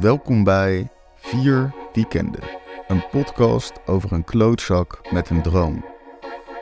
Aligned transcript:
Welkom 0.00 0.44
bij 0.44 0.90
Vier 1.14 1.74
Weekenden, 1.92 2.42
een 2.88 3.08
podcast 3.10 3.72
over 3.86 4.12
een 4.12 4.24
klootzak 4.24 5.00
met 5.10 5.30
een 5.30 5.42
droom. 5.42 5.84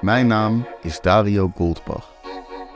Mijn 0.01 0.27
naam 0.27 0.67
is 0.83 1.01
Dario 1.01 1.53
Goldbach. 1.55 2.13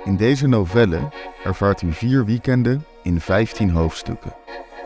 In 0.05 0.17
deze 0.17 0.47
novelle 0.47 1.13
ervaart 1.45 1.83
u 1.83 1.93
vier 1.93 2.25
weekenden 2.25 2.85
in 3.03 3.21
15 3.21 3.71
hoofdstukken. 3.71 4.35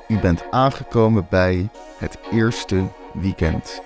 U 0.09 0.19
bent 0.19 0.51
aangekomen 0.51 1.27
bij 1.31 1.69
het 1.99 2.19
eerste 2.31 2.89
weekend, 3.13 3.83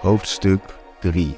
hoofdstuk 0.00 0.62
3. 1.00 1.36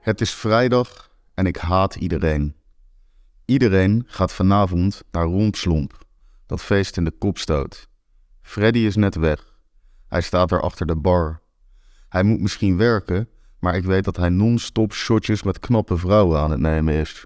Het 0.00 0.20
is 0.20 0.34
vrijdag 0.34 1.10
en 1.34 1.46
ik 1.46 1.56
haat 1.56 1.94
iedereen. 1.94 2.55
Iedereen 3.46 4.04
gaat 4.06 4.32
vanavond 4.32 5.02
naar 5.10 5.24
Rompslomp, 5.24 6.04
dat 6.46 6.60
feest 6.60 6.96
in 6.96 7.04
de 7.04 7.10
kopstoot. 7.10 7.88
Freddy 8.42 8.78
is 8.78 8.96
net 8.96 9.14
weg. 9.14 9.58
Hij 10.08 10.20
staat 10.20 10.50
er 10.50 10.60
achter 10.60 10.86
de 10.86 10.96
bar. 10.96 11.40
Hij 12.08 12.22
moet 12.22 12.40
misschien 12.40 12.76
werken, 12.76 13.28
maar 13.58 13.76
ik 13.76 13.84
weet 13.84 14.04
dat 14.04 14.16
hij 14.16 14.28
non-stop 14.28 14.92
shotjes 14.92 15.42
met 15.42 15.58
knappe 15.58 15.96
vrouwen 15.96 16.38
aan 16.40 16.50
het 16.50 16.60
nemen 16.60 16.94
is. 16.94 17.24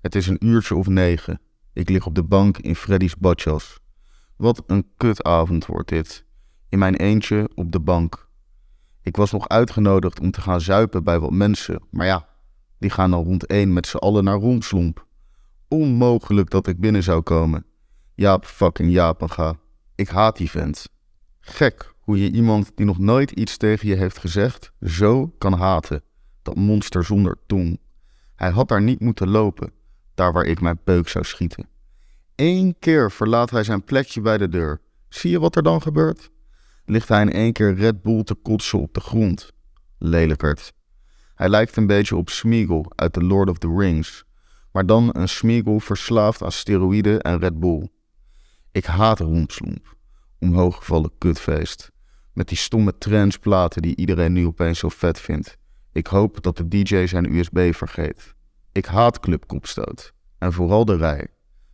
Het 0.00 0.14
is 0.14 0.26
een 0.26 0.46
uurtje 0.46 0.74
of 0.74 0.86
negen. 0.86 1.40
Ik 1.72 1.88
lig 1.88 2.06
op 2.06 2.14
de 2.14 2.24
bank 2.24 2.58
in 2.58 2.76
Freddy's 2.76 3.16
badjas. 3.16 3.80
Wat 4.36 4.62
een 4.66 4.86
kutavond 4.96 5.66
wordt 5.66 5.88
dit. 5.88 6.24
In 6.68 6.78
mijn 6.78 6.96
eentje 6.96 7.50
op 7.54 7.72
de 7.72 7.80
bank. 7.80 8.28
Ik 9.02 9.16
was 9.16 9.32
nog 9.32 9.48
uitgenodigd 9.48 10.20
om 10.20 10.30
te 10.30 10.40
gaan 10.40 10.60
zuipen 10.60 11.04
bij 11.04 11.18
wat 11.18 11.32
mensen, 11.32 11.82
maar 11.90 12.06
ja, 12.06 12.28
die 12.78 12.90
gaan 12.90 13.10
dan 13.10 13.24
rond 13.24 13.46
één 13.46 13.72
met 13.72 13.86
z'n 13.86 13.96
allen 13.96 14.24
naar 14.24 14.38
Rompslomp. 14.38 15.06
Onmogelijk 15.68 16.50
dat 16.50 16.66
ik 16.66 16.80
binnen 16.80 17.02
zou 17.02 17.22
komen. 17.22 17.64
Jaap 18.14 18.44
fucking 18.44 18.92
Japenga. 18.92 19.54
Ik 19.94 20.08
haat 20.08 20.36
die 20.36 20.50
vent. 20.50 20.88
Gek 21.40 21.94
hoe 22.00 22.22
je 22.22 22.30
iemand 22.30 22.72
die 22.74 22.86
nog 22.86 22.98
nooit 22.98 23.30
iets 23.30 23.56
tegen 23.56 23.88
je 23.88 23.94
heeft 23.94 24.18
gezegd, 24.18 24.72
zo 24.82 25.34
kan 25.38 25.52
haten. 25.52 26.02
Dat 26.42 26.56
monster 26.56 27.04
zonder 27.04 27.36
tong. 27.46 27.80
Hij 28.34 28.50
had 28.50 28.68
daar 28.68 28.82
niet 28.82 29.00
moeten 29.00 29.28
lopen, 29.28 29.72
daar 30.14 30.32
waar 30.32 30.44
ik 30.44 30.60
mijn 30.60 30.82
peuk 30.84 31.08
zou 31.08 31.24
schieten. 31.24 31.68
Eén 32.34 32.76
keer 32.78 33.10
verlaat 33.10 33.50
hij 33.50 33.64
zijn 33.64 33.84
plekje 33.84 34.20
bij 34.20 34.38
de 34.38 34.48
deur. 34.48 34.80
Zie 35.08 35.30
je 35.30 35.40
wat 35.40 35.56
er 35.56 35.62
dan 35.62 35.82
gebeurt? 35.82 36.30
Ligt 36.84 37.08
hij 37.08 37.22
in 37.22 37.32
één 37.32 37.52
keer 37.52 37.74
Red 37.74 38.02
Bull 38.02 38.22
te 38.22 38.34
kotsen 38.34 38.80
op 38.80 38.94
de 38.94 39.00
grond. 39.00 39.52
Lelijkert. 39.98 40.72
Hij 41.34 41.48
lijkt 41.48 41.76
een 41.76 41.86
beetje 41.86 42.16
op 42.16 42.28
Smeagol 42.28 42.86
uit 42.94 43.12
The 43.12 43.24
Lord 43.24 43.50
of 43.50 43.58
the 43.58 43.74
Rings, 43.76 44.24
maar 44.72 44.86
dan 44.86 45.10
een 45.12 45.28
Smeagol 45.28 45.78
verslaafd 45.78 46.42
aan 46.42 46.52
steroïden 46.52 47.20
en 47.20 47.38
Red 47.38 47.60
Bull. 47.60 47.88
Ik 48.72 48.84
haat 48.84 49.20
Rompslomp. 49.20 49.96
Omhooggevallen 50.38 51.10
kutfeest. 51.18 51.90
Met 52.32 52.48
die 52.48 52.56
stomme 52.56 52.98
trendsplaten 52.98 53.82
die 53.82 53.96
iedereen 53.96 54.32
nu 54.32 54.46
opeens 54.46 54.78
zo 54.78 54.88
vet 54.88 55.20
vindt. 55.20 55.56
Ik 55.92 56.06
hoop 56.06 56.42
dat 56.42 56.56
de 56.56 56.68
DJ 56.68 57.06
zijn 57.06 57.34
USB 57.34 57.74
vergeet. 57.74 58.34
Ik 58.72 58.86
haat 58.86 59.20
Club 59.20 59.46
Kopstoot. 59.46 60.12
En 60.38 60.52
vooral 60.52 60.84
de 60.84 60.96
rij. 60.96 61.26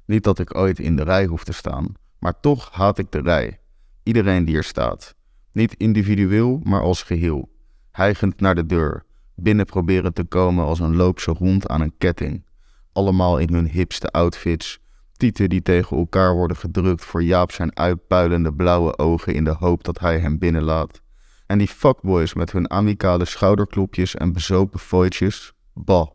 Niet 0.06 0.24
dat 0.24 0.38
ik 0.38 0.54
ooit 0.56 0.78
in 0.78 0.96
de 0.96 1.02
rij 1.02 1.26
hoef 1.26 1.44
te 1.44 1.52
staan, 1.52 1.94
maar 2.18 2.40
toch 2.40 2.70
haat 2.70 2.98
ik 2.98 3.12
de 3.12 3.20
rij. 3.20 3.60
Iedereen 4.02 4.44
die 4.44 4.56
er 4.56 4.64
staat. 4.64 5.14
Niet 5.52 5.74
individueel, 5.74 6.60
maar 6.62 6.80
als 6.80 7.02
geheel. 7.02 7.48
Hijgend 7.90 8.40
naar 8.40 8.54
de 8.54 8.66
deur. 8.66 9.04
Binnen 9.34 9.66
proberen 9.66 10.12
te 10.12 10.24
komen 10.24 10.64
als 10.64 10.80
een 10.80 10.96
loopse 10.96 11.30
hond 11.30 11.68
aan 11.68 11.80
een 11.80 11.96
ketting. 11.98 12.43
Allemaal 12.94 13.38
in 13.38 13.54
hun 13.54 13.68
hipste 13.68 14.10
outfits. 14.10 14.78
Tieten 15.16 15.48
die 15.48 15.62
tegen 15.62 15.96
elkaar 15.96 16.34
worden 16.34 16.56
gedrukt 16.56 17.04
voor 17.04 17.22
Jaap 17.22 17.52
zijn 17.52 17.76
uitpuilende 17.76 18.54
blauwe 18.54 18.98
ogen 18.98 19.34
in 19.34 19.44
de 19.44 19.54
hoop 19.58 19.84
dat 19.84 20.00
hij 20.00 20.18
hem 20.18 20.38
binnenlaat. 20.38 21.02
En 21.46 21.58
die 21.58 21.68
fuckboys 21.68 22.34
met 22.34 22.52
hun 22.52 22.70
amicale 22.70 23.24
schouderklopjes 23.24 24.14
en 24.14 24.32
bezopen 24.32 24.80
fooitjes. 24.80 25.52
Bah. 25.72 26.06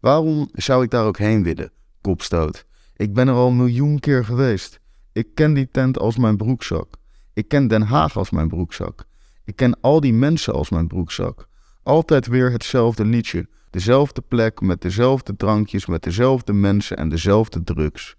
Waarom 0.00 0.48
zou 0.52 0.84
ik 0.84 0.90
daar 0.90 1.04
ook 1.04 1.18
heen 1.18 1.42
willen? 1.42 1.72
Kopstoot. 2.00 2.66
Ik 2.96 3.14
ben 3.14 3.28
er 3.28 3.34
al 3.34 3.48
een 3.48 3.56
miljoen 3.56 3.98
keer 3.98 4.24
geweest. 4.24 4.80
Ik 5.12 5.34
ken 5.34 5.54
die 5.54 5.68
tent 5.70 5.98
als 5.98 6.16
mijn 6.16 6.36
broekzak. 6.36 6.94
Ik 7.32 7.48
ken 7.48 7.68
Den 7.68 7.82
Haag 7.82 8.16
als 8.16 8.30
mijn 8.30 8.48
broekzak. 8.48 9.04
Ik 9.44 9.56
ken 9.56 9.80
al 9.80 10.00
die 10.00 10.12
mensen 10.12 10.54
als 10.54 10.70
mijn 10.70 10.86
broekzak. 10.86 11.48
Altijd 11.84 12.26
weer 12.26 12.50
hetzelfde 12.50 13.04
liedje. 13.04 13.48
Dezelfde 13.70 14.20
plek, 14.20 14.60
met 14.60 14.80
dezelfde 14.80 15.36
drankjes, 15.36 15.86
met 15.86 16.02
dezelfde 16.02 16.52
mensen 16.52 16.96
en 16.96 17.08
dezelfde 17.08 17.64
drugs. 17.64 18.16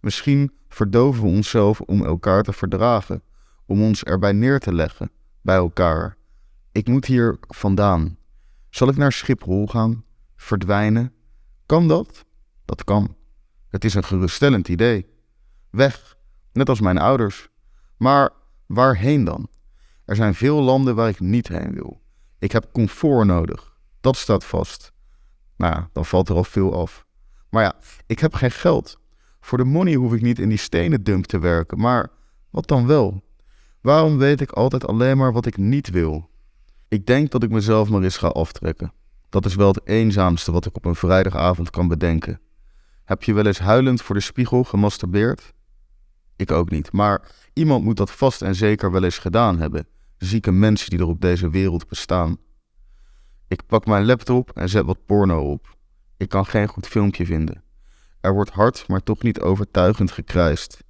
Misschien 0.00 0.52
verdoven 0.68 1.22
we 1.22 1.28
onszelf 1.28 1.80
om 1.80 2.04
elkaar 2.04 2.42
te 2.42 2.52
verdragen, 2.52 3.22
om 3.66 3.82
ons 3.82 4.04
erbij 4.04 4.32
neer 4.32 4.58
te 4.58 4.74
leggen, 4.74 5.10
bij 5.40 5.56
elkaar. 5.56 6.16
Ik 6.72 6.88
moet 6.88 7.04
hier 7.04 7.38
vandaan. 7.40 8.16
Zal 8.70 8.88
ik 8.88 8.96
naar 8.96 9.12
Schiphol 9.12 9.66
gaan? 9.66 10.04
Verdwijnen? 10.36 11.12
Kan 11.66 11.88
dat? 11.88 12.24
Dat 12.64 12.84
kan. 12.84 13.16
Het 13.68 13.84
is 13.84 13.94
een 13.94 14.04
geruststellend 14.04 14.68
idee. 14.68 15.06
Weg, 15.70 16.16
net 16.52 16.68
als 16.68 16.80
mijn 16.80 16.98
ouders. 16.98 17.48
Maar 17.96 18.30
waarheen 18.66 19.24
dan? 19.24 19.48
Er 20.04 20.16
zijn 20.16 20.34
veel 20.34 20.62
landen 20.62 20.94
waar 20.94 21.08
ik 21.08 21.20
niet 21.20 21.48
heen 21.48 21.72
wil. 21.72 22.04
Ik 22.46 22.52
heb 22.52 22.72
comfort 22.72 23.26
nodig. 23.26 23.72
Dat 24.00 24.16
staat 24.16 24.44
vast. 24.44 24.92
Nou 25.56 25.84
dan 25.92 26.04
valt 26.04 26.28
er 26.28 26.34
al 26.34 26.44
veel 26.44 26.80
af. 26.80 27.06
Maar 27.50 27.62
ja, 27.62 27.74
ik 28.06 28.18
heb 28.18 28.34
geen 28.34 28.50
geld. 28.50 28.98
Voor 29.40 29.58
de 29.58 29.64
money 29.64 29.94
hoef 29.94 30.12
ik 30.12 30.22
niet 30.22 30.38
in 30.38 30.48
die 30.48 30.58
stenen 30.58 31.02
dump 31.02 31.24
te 31.24 31.38
werken. 31.38 31.78
Maar 31.78 32.10
wat 32.50 32.68
dan 32.68 32.86
wel? 32.86 33.22
Waarom 33.80 34.18
weet 34.18 34.40
ik 34.40 34.50
altijd 34.50 34.86
alleen 34.86 35.16
maar 35.16 35.32
wat 35.32 35.46
ik 35.46 35.56
niet 35.56 35.90
wil? 35.90 36.30
Ik 36.88 37.06
denk 37.06 37.30
dat 37.30 37.42
ik 37.42 37.50
mezelf 37.50 37.88
maar 37.88 38.02
eens 38.02 38.16
ga 38.16 38.28
aftrekken. 38.28 38.92
Dat 39.28 39.44
is 39.44 39.54
wel 39.54 39.68
het 39.68 39.86
eenzaamste 39.86 40.52
wat 40.52 40.66
ik 40.66 40.76
op 40.76 40.84
een 40.84 40.94
vrijdagavond 40.94 41.70
kan 41.70 41.88
bedenken. 41.88 42.40
Heb 43.04 43.22
je 43.22 43.32
wel 43.32 43.46
eens 43.46 43.58
huilend 43.58 44.02
voor 44.02 44.14
de 44.14 44.20
spiegel 44.20 44.64
gemasturbeerd? 44.64 45.52
Ik 46.36 46.50
ook 46.50 46.70
niet, 46.70 46.92
maar 46.92 47.30
iemand 47.52 47.84
moet 47.84 47.96
dat 47.96 48.10
vast 48.10 48.42
en 48.42 48.54
zeker 48.54 48.92
wel 48.92 49.04
eens 49.04 49.18
gedaan 49.18 49.58
hebben. 49.58 49.86
Zieke 50.18 50.52
mensen 50.52 50.90
die 50.90 50.98
er 50.98 51.06
op 51.06 51.20
deze 51.20 51.50
wereld 51.50 51.88
bestaan. 51.88 52.38
Ik 53.48 53.66
pak 53.66 53.86
mijn 53.86 54.04
laptop 54.04 54.50
en 54.50 54.68
zet 54.68 54.84
wat 54.84 55.06
porno 55.06 55.50
op. 55.50 55.76
Ik 56.16 56.28
kan 56.28 56.46
geen 56.46 56.68
goed 56.68 56.86
filmpje 56.86 57.26
vinden. 57.26 57.62
Er 58.20 58.32
wordt 58.32 58.50
hard, 58.50 58.88
maar 58.88 59.02
toch 59.02 59.22
niet 59.22 59.40
overtuigend 59.40 60.12
gekruist. 60.12 60.84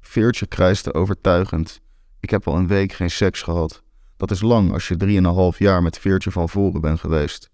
Veertje 0.00 0.46
kruiste 0.46 0.94
overtuigend. 0.94 1.80
Ik 2.20 2.30
heb 2.30 2.46
al 2.46 2.56
een 2.56 2.66
week 2.66 2.92
geen 2.92 3.10
seks 3.10 3.42
gehad. 3.42 3.82
Dat 4.16 4.30
is 4.30 4.40
lang 4.40 4.72
als 4.72 4.88
je 4.88 4.96
drieënhalf 4.96 5.58
jaar 5.58 5.82
met 5.82 5.98
Veertje 5.98 6.30
van 6.30 6.48
voren 6.48 6.80
bent 6.80 7.00
geweest. 7.00 7.50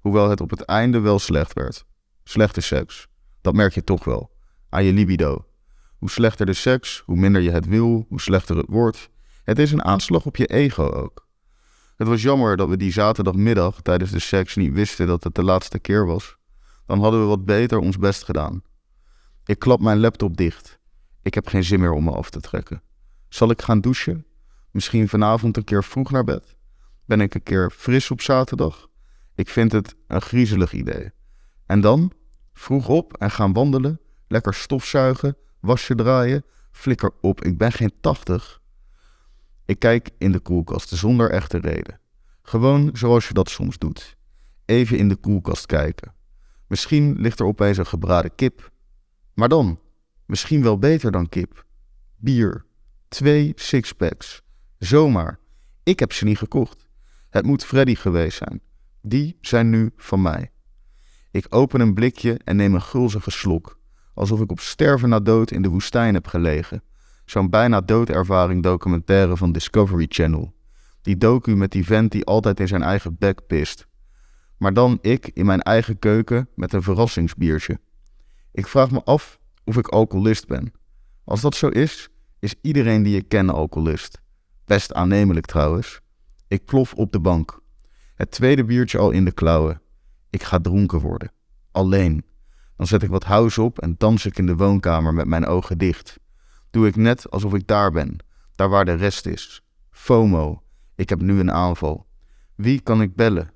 Hoewel 0.00 0.30
het 0.30 0.40
op 0.40 0.50
het 0.50 0.62
einde 0.62 1.00
wel 1.00 1.18
slecht 1.18 1.52
werd. 1.52 1.84
Slechte 2.24 2.60
seks. 2.60 3.08
Dat 3.40 3.54
merk 3.54 3.74
je 3.74 3.84
toch 3.84 4.04
wel. 4.04 4.30
Aan 4.68 4.84
je 4.84 4.92
libido. 4.92 5.46
Hoe 5.98 6.10
slechter 6.10 6.46
de 6.46 6.52
seks, 6.52 7.02
hoe 7.06 7.16
minder 7.16 7.42
je 7.42 7.50
het 7.50 7.66
wil, 7.66 8.06
hoe 8.08 8.20
slechter 8.20 8.56
het 8.56 8.66
wordt. 8.68 9.10
Het 9.44 9.58
is 9.58 9.72
een 9.72 9.84
aanslag 9.84 10.26
op 10.26 10.36
je 10.36 10.46
ego 10.46 10.90
ook. 10.90 11.26
Het 11.96 12.08
was 12.08 12.22
jammer 12.22 12.56
dat 12.56 12.68
we 12.68 12.76
die 12.76 12.92
zaterdagmiddag 12.92 13.80
tijdens 13.82 14.10
de 14.10 14.18
seks 14.18 14.56
niet 14.56 14.72
wisten 14.72 15.06
dat 15.06 15.24
het 15.24 15.34
de 15.34 15.42
laatste 15.42 15.78
keer 15.78 16.06
was. 16.06 16.36
Dan 16.86 17.00
hadden 17.00 17.20
we 17.20 17.26
wat 17.26 17.44
beter 17.44 17.78
ons 17.78 17.98
best 17.98 18.22
gedaan. 18.24 18.62
Ik 19.44 19.58
klap 19.58 19.80
mijn 19.80 20.00
laptop 20.00 20.36
dicht. 20.36 20.78
Ik 21.22 21.34
heb 21.34 21.48
geen 21.48 21.64
zin 21.64 21.80
meer 21.80 21.92
om 21.92 22.04
me 22.04 22.10
af 22.10 22.30
te 22.30 22.40
trekken. 22.40 22.82
Zal 23.28 23.50
ik 23.50 23.62
gaan 23.62 23.80
douchen? 23.80 24.26
Misschien 24.70 25.08
vanavond 25.08 25.56
een 25.56 25.64
keer 25.64 25.84
vroeg 25.84 26.10
naar 26.10 26.24
bed? 26.24 26.56
Ben 27.04 27.20
ik 27.20 27.34
een 27.34 27.42
keer 27.42 27.70
fris 27.70 28.10
op 28.10 28.20
zaterdag? 28.20 28.88
Ik 29.34 29.48
vind 29.48 29.72
het 29.72 29.94
een 30.06 30.20
griezelig 30.22 30.72
idee. 30.72 31.10
En 31.66 31.80
dan? 31.80 32.12
Vroeg 32.52 32.88
op 32.88 33.16
en 33.16 33.30
gaan 33.30 33.52
wandelen, 33.52 34.00
lekker 34.28 34.54
stofzuigen, 34.54 35.36
wasje 35.60 35.94
draaien, 35.94 36.44
flikker 36.70 37.10
op, 37.20 37.44
ik 37.44 37.58
ben 37.58 37.72
geen 37.72 37.92
tachtig. 38.00 38.61
Ik 39.72 39.78
kijk 39.78 40.10
in 40.18 40.32
de 40.32 40.40
koelkast 40.40 40.88
zonder 40.88 41.30
echte 41.30 41.58
reden. 41.58 42.00
Gewoon 42.42 42.90
zoals 42.92 43.28
je 43.28 43.34
dat 43.34 43.50
soms 43.50 43.78
doet. 43.78 44.16
Even 44.64 44.98
in 44.98 45.08
de 45.08 45.16
koelkast 45.16 45.66
kijken. 45.66 46.14
Misschien 46.66 47.20
ligt 47.20 47.40
er 47.40 47.46
opeens 47.46 47.76
een 47.76 47.86
gebraden 47.86 48.34
kip. 48.34 48.72
Maar 49.34 49.48
dan, 49.48 49.80
misschien 50.26 50.62
wel 50.62 50.78
beter 50.78 51.12
dan 51.12 51.28
kip. 51.28 51.64
Bier. 52.16 52.64
Twee 53.08 53.52
sixpacks. 53.54 54.42
Zomaar. 54.78 55.38
Ik 55.82 55.98
heb 55.98 56.12
ze 56.12 56.24
niet 56.24 56.38
gekocht. 56.38 56.88
Het 57.30 57.46
moet 57.46 57.64
Freddy 57.64 57.94
geweest 57.94 58.38
zijn. 58.38 58.60
Die 59.02 59.36
zijn 59.40 59.70
nu 59.70 59.90
van 59.96 60.22
mij. 60.22 60.50
Ik 61.30 61.46
open 61.48 61.80
een 61.80 61.94
blikje 61.94 62.40
en 62.44 62.56
neem 62.56 62.74
een 62.74 62.82
gulzige 62.82 63.30
slok. 63.30 63.78
Alsof 64.14 64.40
ik 64.40 64.50
op 64.50 64.60
sterven 64.60 65.08
na 65.08 65.20
dood 65.20 65.50
in 65.50 65.62
de 65.62 65.68
woestijn 65.68 66.14
heb 66.14 66.26
gelegen. 66.26 66.82
Zo'n 67.32 67.50
bijna 67.50 67.80
doodervaring 67.80 68.62
documentaire 68.62 69.36
van 69.36 69.52
Discovery 69.52 70.06
Channel. 70.08 70.54
Die 71.02 71.16
docu 71.16 71.56
met 71.56 71.70
die 71.70 71.84
vent 71.84 72.12
die 72.12 72.24
altijd 72.24 72.60
in 72.60 72.68
zijn 72.68 72.82
eigen 72.82 73.16
bek 73.18 73.46
pist. 73.46 73.86
Maar 74.56 74.74
dan 74.74 74.98
ik 75.00 75.30
in 75.34 75.46
mijn 75.46 75.60
eigen 75.60 75.98
keuken 75.98 76.48
met 76.54 76.72
een 76.72 76.82
verrassingsbiertje. 76.82 77.80
Ik 78.52 78.66
vraag 78.66 78.90
me 78.90 79.02
af 79.04 79.38
of 79.64 79.76
ik 79.76 79.88
alcoholist 79.88 80.46
ben. 80.46 80.72
Als 81.24 81.40
dat 81.40 81.54
zo 81.54 81.68
is, 81.68 82.08
is 82.38 82.54
iedereen 82.62 83.02
die 83.02 83.16
ik 83.16 83.28
ken 83.28 83.50
alcoholist. 83.50 84.20
Best 84.64 84.92
aannemelijk 84.92 85.46
trouwens. 85.46 86.00
Ik 86.48 86.64
plof 86.64 86.94
op 86.94 87.12
de 87.12 87.20
bank. 87.20 87.60
Het 88.14 88.30
tweede 88.30 88.64
biertje 88.64 88.98
al 88.98 89.10
in 89.10 89.24
de 89.24 89.32
klauwen. 89.32 89.80
Ik 90.30 90.42
ga 90.42 90.58
dronken 90.58 91.00
worden. 91.00 91.32
Alleen. 91.70 92.24
Dan 92.76 92.86
zet 92.86 93.02
ik 93.02 93.10
wat 93.10 93.24
house 93.24 93.62
op 93.62 93.78
en 93.78 93.94
dans 93.98 94.26
ik 94.26 94.38
in 94.38 94.46
de 94.46 94.56
woonkamer 94.56 95.14
met 95.14 95.26
mijn 95.26 95.46
ogen 95.46 95.78
dicht. 95.78 96.20
Doe 96.72 96.86
ik 96.86 96.96
net 96.96 97.30
alsof 97.30 97.54
ik 97.54 97.66
daar 97.66 97.90
ben, 97.90 98.16
daar 98.54 98.68
waar 98.68 98.84
de 98.84 98.94
rest 98.94 99.26
is. 99.26 99.62
FOMO. 99.90 100.62
Ik 100.94 101.08
heb 101.08 101.20
nu 101.20 101.38
een 101.38 101.52
aanval. 101.52 102.06
Wie 102.54 102.80
kan 102.80 103.02
ik 103.02 103.14
bellen? 103.14 103.50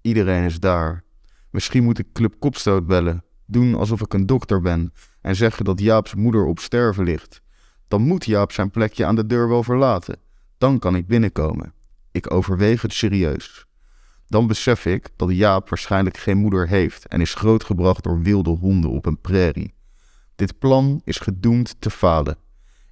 Iedereen 0.00 0.44
is 0.44 0.60
daar. 0.60 1.04
Misschien 1.50 1.84
moet 1.84 1.98
ik 1.98 2.12
Club 2.12 2.34
Kopstoot 2.38 2.86
bellen, 2.86 3.24
doen 3.44 3.74
alsof 3.74 4.00
ik 4.00 4.12
een 4.12 4.26
dokter 4.26 4.60
ben 4.60 4.92
en 5.20 5.36
zeggen 5.36 5.64
dat 5.64 5.80
Jaap's 5.80 6.14
moeder 6.14 6.44
op 6.44 6.58
sterven 6.58 7.04
ligt. 7.04 7.42
Dan 7.88 8.02
moet 8.02 8.24
Jaap 8.24 8.52
zijn 8.52 8.70
plekje 8.70 9.04
aan 9.04 9.16
de 9.16 9.26
deur 9.26 9.48
wel 9.48 9.62
verlaten. 9.62 10.18
Dan 10.58 10.78
kan 10.78 10.96
ik 10.96 11.06
binnenkomen. 11.06 11.72
Ik 12.10 12.32
overweeg 12.32 12.82
het 12.82 12.92
serieus. 12.92 13.66
Dan 14.26 14.46
besef 14.46 14.86
ik 14.86 15.08
dat 15.16 15.30
Jaap 15.32 15.68
waarschijnlijk 15.68 16.16
geen 16.16 16.38
moeder 16.38 16.68
heeft 16.68 17.06
en 17.06 17.20
is 17.20 17.34
grootgebracht 17.34 18.02
door 18.04 18.22
wilde 18.22 18.50
honden 18.50 18.90
op 18.90 19.06
een 19.06 19.20
prairie. 19.20 19.74
Dit 20.34 20.58
plan 20.58 21.00
is 21.04 21.18
gedoemd 21.18 21.76
te 21.78 21.90
falen. 21.90 22.44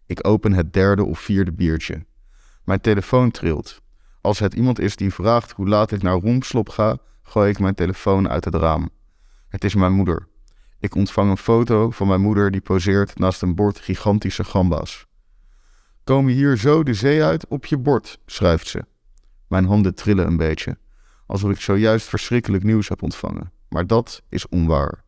Ik 0.07 0.27
open 0.27 0.53
het 0.53 0.73
derde 0.73 1.05
of 1.05 1.19
vierde 1.19 1.53
biertje. 1.53 2.07
Mijn 2.65 2.81
telefoon 2.81 3.31
trilt. 3.31 3.83
Als 4.21 4.39
het 4.39 4.55
iemand 4.55 4.79
is 4.79 4.97
die 4.97 5.15
vraagt 5.15 5.51
hoe 5.51 5.69
laat 5.69 5.91
ik 5.93 6.03
naar 6.03 6.19
Roemslop 6.19 6.69
ga, 6.69 6.99
gooi 7.23 7.51
ik 7.51 7.59
mijn 7.59 7.75
telefoon 7.75 8.29
uit 8.29 8.45
het 8.45 8.55
raam. 8.55 8.91
Het 9.49 9.65
is 9.65 9.75
mijn 9.75 9.93
moeder. 9.93 10.29
Ik 10.81 10.95
ontvang 10.95 11.31
een 11.31 11.37
foto 11.37 11.91
van 11.91 12.07
mijn 12.07 12.21
moeder 12.21 12.51
die 12.51 12.61
poseert 12.61 13.19
naast 13.19 13.43
een 13.43 13.55
bord 13.55 13.79
gigantische 13.79 14.45
gamba's. 14.45 15.07
Kom 16.05 16.29
je 16.29 16.35
hier 16.35 16.57
zo 16.57 16.83
de 16.83 16.95
zee 16.95 17.23
uit 17.23 17.47
op 17.49 17.67
je 17.67 17.79
bord, 17.79 18.19
schrijft 18.27 18.67
ze. 18.67 18.85
Mijn 19.49 19.65
handen 19.65 19.95
trillen 19.95 20.27
een 20.27 20.37
beetje, 20.37 20.79
alsof 21.27 21.51
ik 21.51 21.61
zojuist 21.61 22.09
verschrikkelijk 22.09 22.63
nieuws 22.63 22.89
heb 22.89 23.03
ontvangen. 23.03 23.53
Maar 23.69 23.87
dat 23.87 24.23
is 24.29 24.49
onwaar. 24.49 25.05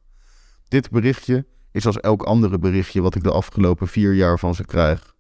Dit 0.69 0.91
berichtje 0.91 1.47
is 1.77 1.87
als 1.87 2.01
elk 2.01 2.23
andere 2.23 2.59
berichtje 2.59 3.01
wat 3.01 3.15
ik 3.15 3.23
de 3.23 3.31
afgelopen 3.31 3.89
vier 3.89 4.15
jaar 4.15 4.39
van 4.39 4.55
ze 4.55 4.65
krijg. 4.65 5.15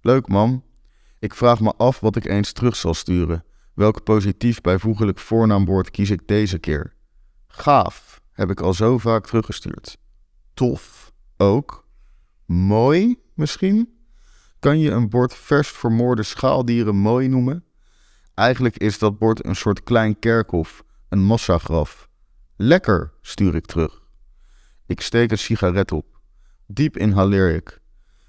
Leuk, 0.00 0.28
mam. 0.28 0.64
Ik 1.18 1.34
vraag 1.34 1.60
me 1.60 1.72
af 1.76 2.00
wat 2.00 2.16
ik 2.16 2.24
eens 2.24 2.52
terug 2.52 2.76
zal 2.76 2.94
sturen. 2.94 3.44
Welk 3.74 4.04
positief 4.04 4.60
bijvoeglijk 4.60 5.18
voornaamwoord 5.18 5.90
kies 5.90 6.10
ik 6.10 6.28
deze 6.28 6.58
keer? 6.58 6.94
Gaaf, 7.46 8.20
heb 8.32 8.50
ik 8.50 8.60
al 8.60 8.74
zo 8.74 8.98
vaak 8.98 9.26
teruggestuurd. 9.26 9.98
Tof, 10.54 11.12
ook. 11.36 11.88
Mooi, 12.44 13.16
misschien? 13.34 13.94
Kan 14.58 14.78
je 14.78 14.90
een 14.90 15.08
bord 15.08 15.34
vers 15.34 15.68
vermoorde 15.68 16.22
schaaldieren 16.22 16.96
mooi 16.96 17.28
noemen? 17.28 17.64
Eigenlijk 18.34 18.76
is 18.76 18.98
dat 18.98 19.18
bord 19.18 19.44
een 19.44 19.56
soort 19.56 19.82
klein 19.82 20.18
kerkhof, 20.18 20.84
een 21.08 21.22
massagraf. 21.22 22.08
Lekker, 22.56 23.12
stuur 23.20 23.54
ik 23.54 23.66
terug. 23.66 24.05
Ik 24.86 25.00
steek 25.00 25.30
een 25.30 25.38
sigaret 25.38 25.92
op. 25.92 26.20
Diep 26.66 26.96
inhaleer 26.96 27.54
ik. 27.54 27.80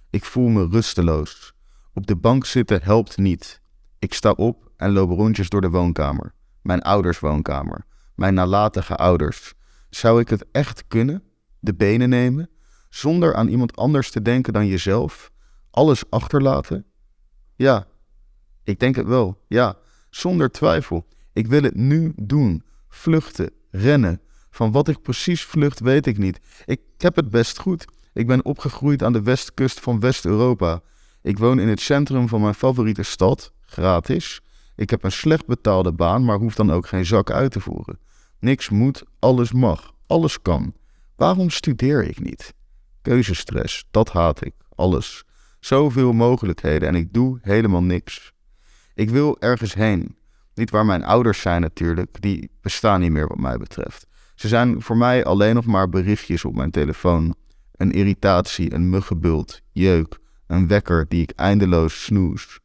Ik 0.10 0.26
voel 0.26 0.48
me 0.48 0.68
rusteloos. 0.68 1.54
Op 1.94 2.08
de 2.08 2.16
bank 2.16 2.46
zitten 2.46 2.84
helpt 2.84 3.18
niet. 3.18 3.62
Ik 4.00 4.14
sta 4.14 4.32
op 4.32 4.72
en 4.78 4.92
loop 4.92 5.10
rondjes 5.10 5.50
door 5.50 5.62
de 5.62 5.70
woonkamer. 5.70 6.34
Mijn 6.62 6.82
ouders 6.82 7.20
woonkamer. 7.20 7.86
Mijn 8.16 8.34
nalatige 8.34 8.96
ouders. 8.96 9.54
Zou 9.90 10.20
ik 10.20 10.30
het 10.30 10.46
echt 10.52 10.88
kunnen? 10.88 11.24
De 11.60 11.76
benen 11.76 12.10
nemen? 12.10 12.50
Zonder 12.90 13.36
aan 13.36 13.48
iemand 13.48 13.76
anders 13.76 14.12
te 14.12 14.22
denken 14.22 14.54
dan 14.54 14.68
jezelf? 14.68 15.32
Alles 15.72 16.10
achterlaten? 16.10 16.86
Ja, 17.56 17.88
ik 18.64 18.80
denk 18.80 18.96
het 18.96 19.06
wel. 19.06 19.44
Ja, 19.48 19.76
zonder 20.10 20.52
twijfel. 20.52 21.08
Ik 21.34 21.48
wil 21.48 21.62
het 21.62 21.76
nu 21.76 22.14
doen. 22.16 22.64
Vluchten, 22.88 23.52
rennen. 23.72 24.22
Van 24.58 24.72
wat 24.72 24.88
ik 24.88 25.02
precies 25.02 25.44
vlucht, 25.44 25.80
weet 25.80 26.06
ik 26.06 26.18
niet. 26.18 26.40
Ik 26.66 26.82
heb 26.98 27.16
het 27.16 27.30
best 27.30 27.60
goed. 27.60 27.86
Ik 28.14 28.28
ben 28.28 28.46
opgegroeid 28.46 29.04
aan 29.04 29.14
de 29.14 29.22
westkust 29.22 29.80
van 29.80 30.00
West-Europa. 30.00 30.82
Ik 31.22 31.38
woon 31.38 31.60
in 31.60 31.68
het 31.68 31.80
centrum 31.80 32.28
van 32.28 32.42
mijn 32.42 32.54
favoriete 32.54 33.04
stad, 33.04 33.52
gratis. 33.62 34.42
Ik 34.76 34.90
heb 34.90 35.04
een 35.04 35.12
slecht 35.12 35.46
betaalde 35.46 35.92
baan, 35.94 36.26
maar 36.26 36.38
hoef 36.38 36.56
dan 36.56 36.72
ook 36.72 36.88
geen 36.88 37.06
zak 37.06 37.32
uit 37.32 37.52
te 37.52 37.60
voeren. 37.60 38.00
Niks 38.40 38.70
moet, 38.70 39.04
alles 39.20 39.52
mag, 39.52 39.94
alles 40.08 40.42
kan. 40.42 40.74
Waarom 41.16 41.50
studeer 41.50 42.04
ik 42.04 42.20
niet? 42.20 42.54
Keuzestress, 43.02 43.86
dat 43.92 44.12
haat 44.12 44.46
ik, 44.46 44.54
alles. 44.76 45.24
Zoveel 45.60 46.14
mogelijkheden 46.14 46.88
en 46.88 46.96
ik 46.96 47.14
doe 47.14 47.40
helemaal 47.42 47.84
niks. 47.84 48.34
Ik 48.94 49.10
wil 49.10 49.40
ergens 49.40 49.74
heen. 49.74 50.18
Niet 50.54 50.70
waar 50.70 50.86
mijn 50.86 51.04
ouders 51.04 51.42
zijn 51.42 51.62
natuurlijk, 51.62 52.22
die 52.22 52.52
bestaan 52.62 53.00
niet 53.00 53.12
meer 53.12 53.28
wat 53.28 53.40
mij 53.40 53.58
betreft. 53.58 54.08
Ze 54.38 54.48
zijn 54.48 54.82
voor 54.82 54.98
mij 54.98 55.26
alleen 55.26 55.56
nog 55.56 55.66
maar 55.66 55.90
berichtjes 55.90 56.46
op 56.46 56.56
mijn 56.56 56.72
telefoon. 56.72 57.36
Een 57.72 57.92
irritatie, 57.92 58.74
een 58.74 58.90
muggenbult, 58.90 59.62
jeuk, 59.72 60.20
een 60.48 60.68
wekker 60.68 61.06
die 61.08 61.22
ik 61.22 61.32
eindeloos 61.36 62.04
snoes. 62.04 62.60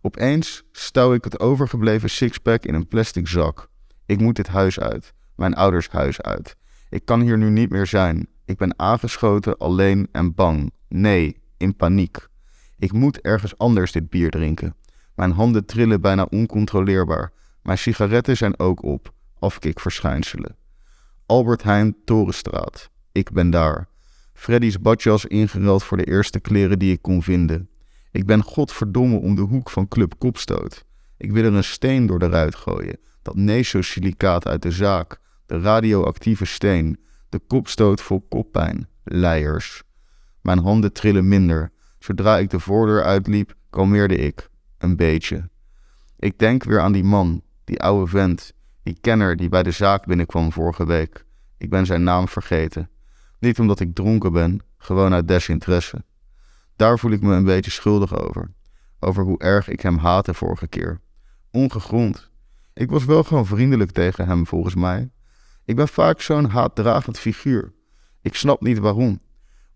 Opeens 0.00 0.62
stouw 0.72 1.12
ik 1.14 1.24
het 1.24 1.40
overgebleven 1.40 2.10
sixpack 2.10 2.64
in 2.64 2.74
een 2.74 2.88
plastic 2.88 3.28
zak. 3.28 3.68
Ik 4.06 4.20
moet 4.20 4.36
dit 4.36 4.46
huis 4.46 4.80
uit, 4.80 5.12
mijn 5.36 5.54
ouders 5.54 5.88
huis 5.88 6.20
uit. 6.20 6.56
Ik 6.90 7.04
kan 7.04 7.20
hier 7.20 7.38
nu 7.38 7.50
niet 7.50 7.70
meer 7.70 7.86
zijn. 7.86 8.26
Ik 8.44 8.56
ben 8.56 8.78
aangeschoten, 8.78 9.58
alleen 9.58 10.08
en 10.12 10.34
bang. 10.34 10.72
Nee, 10.88 11.40
in 11.56 11.76
paniek. 11.76 12.28
Ik 12.78 12.92
moet 12.92 13.20
ergens 13.20 13.58
anders 13.58 13.92
dit 13.92 14.10
bier 14.10 14.30
drinken. 14.30 14.74
Mijn 15.14 15.32
handen 15.32 15.64
trillen 15.66 16.00
bijna 16.00 16.26
oncontroleerbaar. 16.30 17.32
Mijn 17.62 17.78
sigaretten 17.78 18.36
zijn 18.36 18.58
ook 18.58 18.82
op. 18.82 19.12
Afkikverschijnselen. 19.38 20.58
Albert 21.30 21.62
Heijn, 21.62 21.96
Torenstraat. 22.04 22.90
Ik 23.12 23.32
ben 23.32 23.50
daar. 23.50 23.88
Freddy's 24.32 24.80
badjas 24.80 25.24
ingeruild 25.24 25.82
voor 25.82 25.96
de 25.96 26.04
eerste 26.04 26.40
kleren 26.40 26.78
die 26.78 26.92
ik 26.92 27.02
kon 27.02 27.22
vinden. 27.22 27.68
Ik 28.10 28.26
ben 28.26 28.42
godverdomme 28.42 29.16
om 29.16 29.34
de 29.34 29.40
hoek 29.40 29.70
van 29.70 29.88
Club 29.88 30.14
Kopstoot. 30.18 30.84
Ik 31.16 31.32
wil 31.32 31.44
er 31.44 31.54
een 31.54 31.64
steen 31.64 32.06
door 32.06 32.18
de 32.18 32.28
ruit 32.28 32.54
gooien. 32.54 32.98
Dat 33.22 33.36
nesosilicaat 33.36 34.46
uit 34.46 34.62
de 34.62 34.70
zaak. 34.70 35.20
De 35.46 35.60
radioactieve 35.60 36.44
steen. 36.44 37.00
De 37.28 37.38
kopstoot 37.38 38.00
voor 38.00 38.20
koppijn. 38.28 38.88
Leiers. 39.04 39.82
Mijn 40.40 40.58
handen 40.58 40.92
trillen 40.92 41.28
minder. 41.28 41.72
Zodra 41.98 42.38
ik 42.38 42.50
de 42.50 42.60
voordeur 42.60 43.02
uitliep, 43.02 43.54
kalmeerde 43.70 44.16
ik. 44.16 44.48
Een 44.78 44.96
beetje. 44.96 45.48
Ik 46.18 46.38
denk 46.38 46.64
weer 46.64 46.80
aan 46.80 46.92
die 46.92 47.04
man, 47.04 47.42
die 47.64 47.82
oude 47.82 48.10
vent, 48.10 48.52
die 48.82 48.98
kenner 49.00 49.36
die 49.36 49.48
bij 49.48 49.62
de 49.62 49.70
zaak 49.70 50.06
binnenkwam 50.06 50.52
vorige 50.52 50.86
week. 50.86 51.24
Ik 51.58 51.70
ben 51.70 51.86
zijn 51.86 52.02
naam 52.02 52.28
vergeten. 52.28 52.90
Niet 53.38 53.58
omdat 53.58 53.80
ik 53.80 53.94
dronken 53.94 54.32
ben, 54.32 54.60
gewoon 54.78 55.12
uit 55.12 55.28
desinteresse. 55.28 56.04
Daar 56.76 56.98
voel 56.98 57.10
ik 57.10 57.22
me 57.22 57.34
een 57.34 57.44
beetje 57.44 57.70
schuldig 57.70 58.18
over. 58.18 58.52
Over 59.00 59.24
hoe 59.24 59.38
erg 59.38 59.68
ik 59.68 59.80
hem 59.80 59.96
haatte 59.96 60.34
vorige 60.34 60.66
keer. 60.66 61.00
Ongegrond. 61.50 62.30
Ik 62.74 62.90
was 62.90 63.04
wel 63.04 63.22
gewoon 63.22 63.46
vriendelijk 63.46 63.90
tegen 63.90 64.26
hem, 64.26 64.46
volgens 64.46 64.74
mij. 64.74 65.10
Ik 65.64 65.76
ben 65.76 65.88
vaak 65.88 66.20
zo'n 66.20 66.44
haatdragend 66.44 67.18
figuur. 67.18 67.72
Ik 68.22 68.34
snap 68.34 68.60
niet 68.60 68.78
waarom. 68.78 69.20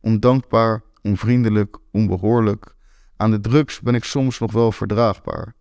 Ondankbaar, 0.00 0.82
onvriendelijk, 1.02 1.78
onbehoorlijk. 1.92 2.75
Aan 3.16 3.30
de 3.30 3.40
drugs 3.40 3.80
ben 3.80 3.94
ik 3.94 4.04
soms 4.04 4.38
nog 4.38 4.52
wel 4.52 4.73
verdraagbaar. 4.73 5.54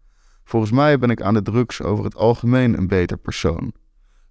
Volgens 0.43 0.71
mij 0.71 0.99
ben 0.99 1.09
ik 1.09 1.21
aan 1.21 1.33
de 1.33 1.41
drugs 1.41 1.81
over 1.81 2.03
het 2.03 2.15
algemeen 2.15 2.77
een 2.77 2.87
beter 2.87 3.17
persoon. 3.17 3.73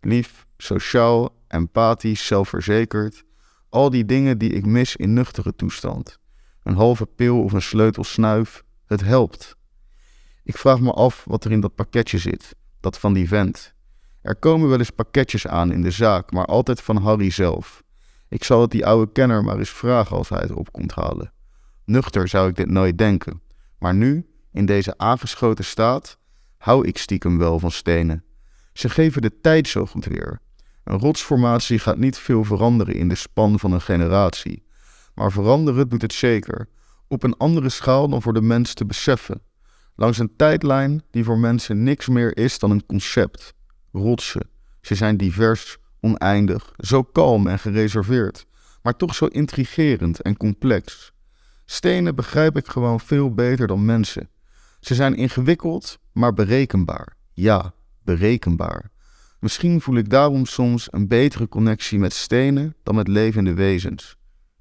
Lief, 0.01 0.47
sociaal, 0.57 1.37
empathisch, 1.49 2.27
zelfverzekerd. 2.27 3.25
Al 3.69 3.91
die 3.91 4.05
dingen 4.05 4.39
die 4.39 4.51
ik 4.51 4.67
mis 4.67 4.97
in 4.97 5.13
nuchtere 5.13 5.55
toestand. 5.55 6.19
Een 6.63 6.75
halve 6.75 7.07
pil 7.07 7.43
of 7.43 7.53
een 7.53 7.63
sleutel 7.63 8.05
snuif, 8.05 8.63
het 8.87 9.01
helpt. 9.01 9.57
Ik 10.45 10.57
vraag 10.57 10.81
me 10.81 10.93
af 10.93 11.25
wat 11.25 11.45
er 11.45 11.51
in 11.53 11.61
dat 11.61 11.75
pakketje 11.75 12.19
zit, 12.19 12.55
dat 12.81 12.99
van 12.99 13.13
die 13.13 13.29
vent. 13.29 13.75
Er 14.23 14.37
komen 14.37 14.69
wel 14.69 14.79
eens 14.79 14.91
pakketjes 14.91 15.47
aan 15.47 15.73
in 15.73 15.83
de 15.83 15.91
zaak, 15.91 16.33
maar 16.33 16.45
altijd 16.45 16.81
van 16.81 16.97
Harry 16.97 17.31
zelf. 17.31 17.83
Ik 18.29 18.45
zal 18.45 18.61
het 18.61 18.71
die 18.71 18.87
oude 18.87 19.13
kenner 19.13 19.45
maar 19.45 19.59
eens 19.59 19.71
vragen 19.71 20.17
als 20.17 20.29
hij 20.29 20.41
het 20.41 20.53
op 20.53 20.73
komt 20.73 20.93
halen. 20.93 21.33
Nuchter 21.85 22.29
zou 22.29 22.49
ik 22.49 22.57
dit 22.57 22.71
nooit 22.71 22.99
denken, 22.99 23.41
maar 23.79 23.95
nu, 23.95 24.27
in 24.53 24.67
deze 24.67 24.99
aangeschoten 24.99 25.65
staat, 25.65 26.19
hou 26.59 26.87
ik 26.87 26.99
stiekem 26.99 27.39
wel 27.39 27.59
van 27.59 27.71
stenen. 27.71 28.25
Ze 28.73 28.89
geven 28.89 29.23
de 29.23 29.41
tijd 29.41 29.69
zo 29.69 29.87
goed 29.87 30.05
weer. 30.05 30.41
Een 30.85 30.99
rotsformatie 30.99 31.79
gaat 31.79 31.99
niet 31.99 32.19
veel 32.19 32.45
veranderen 32.45 32.95
in 32.95 33.09
de 33.09 33.15
span 33.15 33.59
van 33.59 33.73
een 33.73 33.81
generatie, 33.81 34.67
maar 35.15 35.33
veranderen 35.33 35.89
doet 35.89 36.03
het 36.03 36.13
zeker, 36.13 36.69
op 37.09 37.23
een 37.23 37.37
andere 37.37 37.69
schaal 37.69 38.09
dan 38.09 38.23
voor 38.23 38.33
de 38.33 38.43
mens 38.43 38.75
te 38.75 38.85
beseffen. 38.85 39.43
Langs 39.97 40.19
een 40.19 40.37
tijdlijn 40.37 41.03
die 41.11 41.25
voor 41.25 41.39
mensen 41.39 41.83
niks 41.83 42.09
meer 42.09 42.37
is 42.37 42.59
dan 42.59 42.71
een 42.71 42.87
concept. 42.87 43.55
Rotsen. 43.93 44.51
Ze 44.81 44.95
zijn 44.95 45.17
divers, 45.17 45.77
oneindig, 46.01 46.73
zo 46.77 47.03
kalm 47.03 47.47
en 47.47 47.59
gereserveerd. 47.59 48.47
maar 48.83 48.97
toch 48.97 49.15
zo 49.15 49.27
intrigerend 49.27 50.21
en 50.21 50.37
complex. 50.37 51.13
Stenen 51.65 52.15
begrijp 52.15 52.57
ik 52.57 52.67
gewoon 52.67 53.01
veel 53.01 53.35
beter 53.35 53.67
dan 53.67 53.85
mensen. 53.85 54.29
Ze 54.83 54.95
zijn 54.95 55.15
ingewikkeld, 55.15 55.99
maar 56.13 56.35
berekenbaar. 56.35 57.17
Ja, 57.33 57.75
berekenbaar. 58.05 58.91
Misschien 59.41 59.81
voel 59.81 59.97
ik 59.97 60.11
daarom 60.11 60.47
soms 60.47 60.89
een 60.91 61.09
betere 61.09 61.49
connectie 61.49 61.99
met 61.99 62.13
stenen 62.13 62.75
dan 62.83 62.95
met 62.95 63.09
levende 63.09 63.55
wezens. 63.55 64.17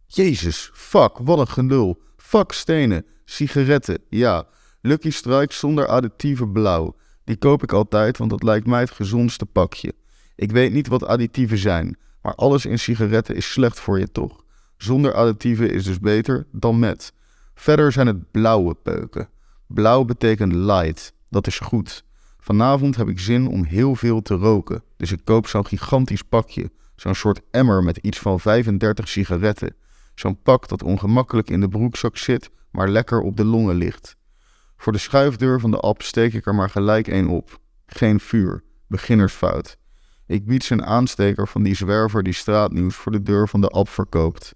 Jezus, 0.05 0.69
fuck, 0.73 1.17
wat 1.17 1.39
een 1.39 1.47
gelul. 1.47 2.01
Fuck 2.17 2.51
stenen, 2.51 3.05
sigaretten, 3.25 3.99
ja. 4.09 4.47
Lucky 4.81 5.09
Strike 5.09 5.53
zonder 5.53 5.87
additieve 5.87 6.47
blauw. 6.47 6.95
Die 7.23 7.37
koop 7.37 7.63
ik 7.63 7.71
altijd, 7.71 8.17
want 8.17 8.29
dat 8.29 8.43
lijkt 8.43 8.67
mij 8.67 8.79
het 8.79 8.91
gezondste 8.91 9.45
pakje. 9.45 9.93
Ik 10.35 10.51
weet 10.51 10.73
niet 10.73 10.87
wat 10.87 11.05
additieven 11.05 11.57
zijn, 11.57 11.97
maar 12.21 12.35
alles 12.35 12.65
in 12.65 12.79
sigaretten 12.79 13.35
is 13.35 13.51
slecht 13.51 13.79
voor 13.79 13.99
je 13.99 14.11
toch. 14.11 14.43
Zonder 14.77 15.13
additieven 15.13 15.71
is 15.71 15.83
dus 15.83 15.99
beter 15.99 16.47
dan 16.51 16.79
met. 16.79 17.13
Verder 17.53 17.91
zijn 17.91 18.07
het 18.07 18.31
blauwe 18.31 18.75
peuken. 18.75 19.29
Blauw 19.73 20.05
betekent 20.05 20.53
light, 20.53 21.13
dat 21.29 21.47
is 21.47 21.59
goed. 21.59 22.03
Vanavond 22.39 22.95
heb 22.95 23.07
ik 23.07 23.19
zin 23.19 23.47
om 23.47 23.63
heel 23.63 23.95
veel 23.95 24.21
te 24.21 24.33
roken, 24.33 24.83
dus 24.97 25.11
ik 25.11 25.19
koop 25.23 25.47
zo'n 25.47 25.65
gigantisch 25.65 26.21
pakje. 26.21 26.71
Zo'n 26.95 27.15
soort 27.15 27.41
emmer 27.51 27.83
met 27.83 27.97
iets 27.97 28.19
van 28.19 28.39
35 28.39 29.07
sigaretten. 29.07 29.75
Zo'n 30.15 30.41
pak 30.41 30.67
dat 30.67 30.83
ongemakkelijk 30.83 31.49
in 31.49 31.59
de 31.59 31.67
broekzak 31.67 32.17
zit, 32.17 32.49
maar 32.71 32.89
lekker 32.89 33.21
op 33.21 33.37
de 33.37 33.45
longen 33.45 33.75
ligt. 33.75 34.15
Voor 34.77 34.91
de 34.91 34.99
schuifdeur 34.99 35.59
van 35.59 35.71
de 35.71 35.79
app 35.79 36.01
steek 36.01 36.33
ik 36.33 36.45
er 36.45 36.55
maar 36.55 36.69
gelijk 36.69 37.07
één 37.07 37.27
op. 37.27 37.59
Geen 37.85 38.19
vuur, 38.19 38.63
beginnersfout. 38.87 39.77
Ik 40.27 40.45
bied 40.45 40.63
zijn 40.63 40.85
aansteker 40.85 41.47
van 41.47 41.63
die 41.63 41.75
zwerver 41.75 42.23
die 42.23 42.33
straatnieuws 42.33 42.95
voor 42.95 43.11
de 43.11 43.21
deur 43.21 43.47
van 43.47 43.61
de 43.61 43.69
app 43.69 43.89
verkoopt. 43.89 44.53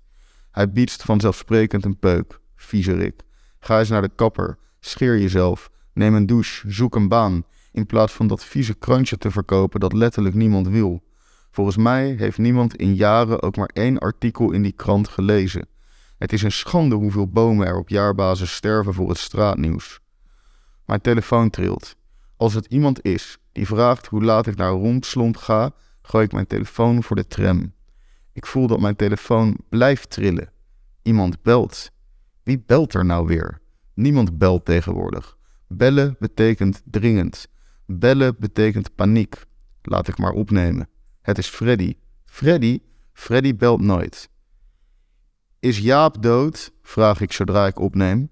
Hij 0.52 0.72
biedst 0.72 1.04
vanzelfsprekend 1.04 1.86
een 1.86 2.00
peuk, 2.00 2.40
viezerik. 2.56 3.22
Ga 3.60 3.80
eens 3.80 3.90
naar 3.90 4.02
de 4.02 4.12
kapper, 4.16 4.58
scheer 4.86 5.20
jezelf, 5.20 5.70
neem 5.94 6.16
een 6.16 6.26
douche, 6.26 6.72
zoek 6.72 6.96
een 6.96 7.08
baan, 7.08 7.44
in 7.72 7.86
plaats 7.86 8.14
van 8.14 8.28
dat 8.28 8.46
vieze 8.46 8.74
krantje 8.74 9.18
te 9.18 9.32
verkopen 9.32 9.80
dat 9.80 9.94
letterlijk 9.94 10.36
niemand 10.36 10.68
wil. 10.68 11.04
Volgens 11.52 11.78
mij 11.78 12.16
heeft 12.18 12.38
niemand 12.38 12.76
in 12.76 12.96
jaren 12.96 13.42
ook 13.42 13.56
maar 13.56 13.70
één 13.74 13.98
artikel 13.98 14.52
in 14.52 14.62
die 14.62 14.72
krant 14.72 15.08
gelezen. 15.08 15.68
Het 16.18 16.34
is 16.34 16.42
een 16.42 16.52
schande 16.52 16.96
hoeveel 16.96 17.28
bomen 17.28 17.68
er 17.68 17.78
op 17.78 17.90
jaarbasis 17.90 18.56
sterven 18.56 18.94
voor 18.94 19.10
het 19.10 19.18
straatnieuws. 19.18 20.00
Mijn 20.86 21.02
telefoon 21.02 21.50
trilt. 21.50 21.96
Als 22.38 22.54
het 22.54 22.66
iemand 22.66 23.04
is 23.06 23.38
die 23.52 23.68
vraagt 23.68 24.08
hoe 24.08 24.24
laat 24.24 24.48
ik 24.48 24.56
naar 24.56 24.72
rondslomp 24.72 25.38
ga, 25.38 25.72
gooi 26.02 26.26
ik 26.26 26.32
mijn 26.32 26.48
telefoon 26.48 27.04
voor 27.04 27.16
de 27.16 27.28
tram. 27.28 27.74
Ik 28.34 28.46
voel 28.46 28.68
dat 28.68 28.80
mijn 28.80 28.96
telefoon 28.96 29.58
blijft 29.70 30.10
trillen. 30.10 30.52
Iemand 31.02 31.42
belt. 31.42 31.92
Wie 32.44 32.64
belt 32.66 32.94
er 32.94 33.06
nou 33.06 33.26
weer? 33.26 33.64
Niemand 33.96 34.38
belt 34.38 34.66
tegenwoordig. 34.66 35.38
Bellen 35.68 36.16
betekent 36.20 36.82
dringend. 36.86 37.48
Bellen 37.86 38.36
betekent 38.40 38.96
paniek. 38.96 39.46
Laat 39.82 40.08
ik 40.08 40.18
maar 40.18 40.32
opnemen. 40.32 40.90
Het 41.22 41.38
is 41.38 41.48
Freddy. 41.48 41.96
Freddy? 42.26 42.80
Freddy 43.14 43.56
belt 43.56 43.82
nooit. 43.82 44.30
Is 45.60 45.78
Jaap 45.78 46.22
dood? 46.22 46.72
vraag 46.82 47.22
ik 47.22 47.32
zodra 47.32 47.68
ik 47.68 47.80
opneem. 47.80 48.30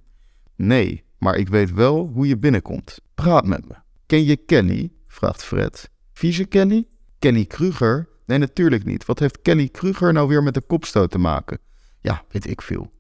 Nee, 0.55 1.03
maar 1.17 1.35
ik 1.35 1.47
weet 1.47 1.71
wel 1.71 2.07
hoe 2.13 2.27
je 2.27 2.37
binnenkomt. 2.37 3.01
Praat 3.13 3.45
met 3.45 3.67
me. 3.67 3.75
Ken 4.05 4.23
je 4.23 4.35
Kelly? 4.35 4.91
vraagt 5.07 5.43
Fred. 5.43 5.89
Vieze 6.11 6.45
Kelly? 6.45 6.87
Kelly 7.19 7.45
Kruger? 7.45 8.09
Nee, 8.25 8.37
natuurlijk 8.37 8.85
niet. 8.85 9.05
Wat 9.05 9.19
heeft 9.19 9.41
Kelly 9.41 9.67
Kruger 9.67 10.13
nou 10.13 10.27
weer 10.27 10.43
met 10.43 10.53
de 10.53 10.61
kopstoot 10.61 11.11
te 11.11 11.17
maken? 11.17 11.59
Ja, 11.99 12.23
weet 12.29 12.49
ik 12.49 12.61
veel. 12.61 12.91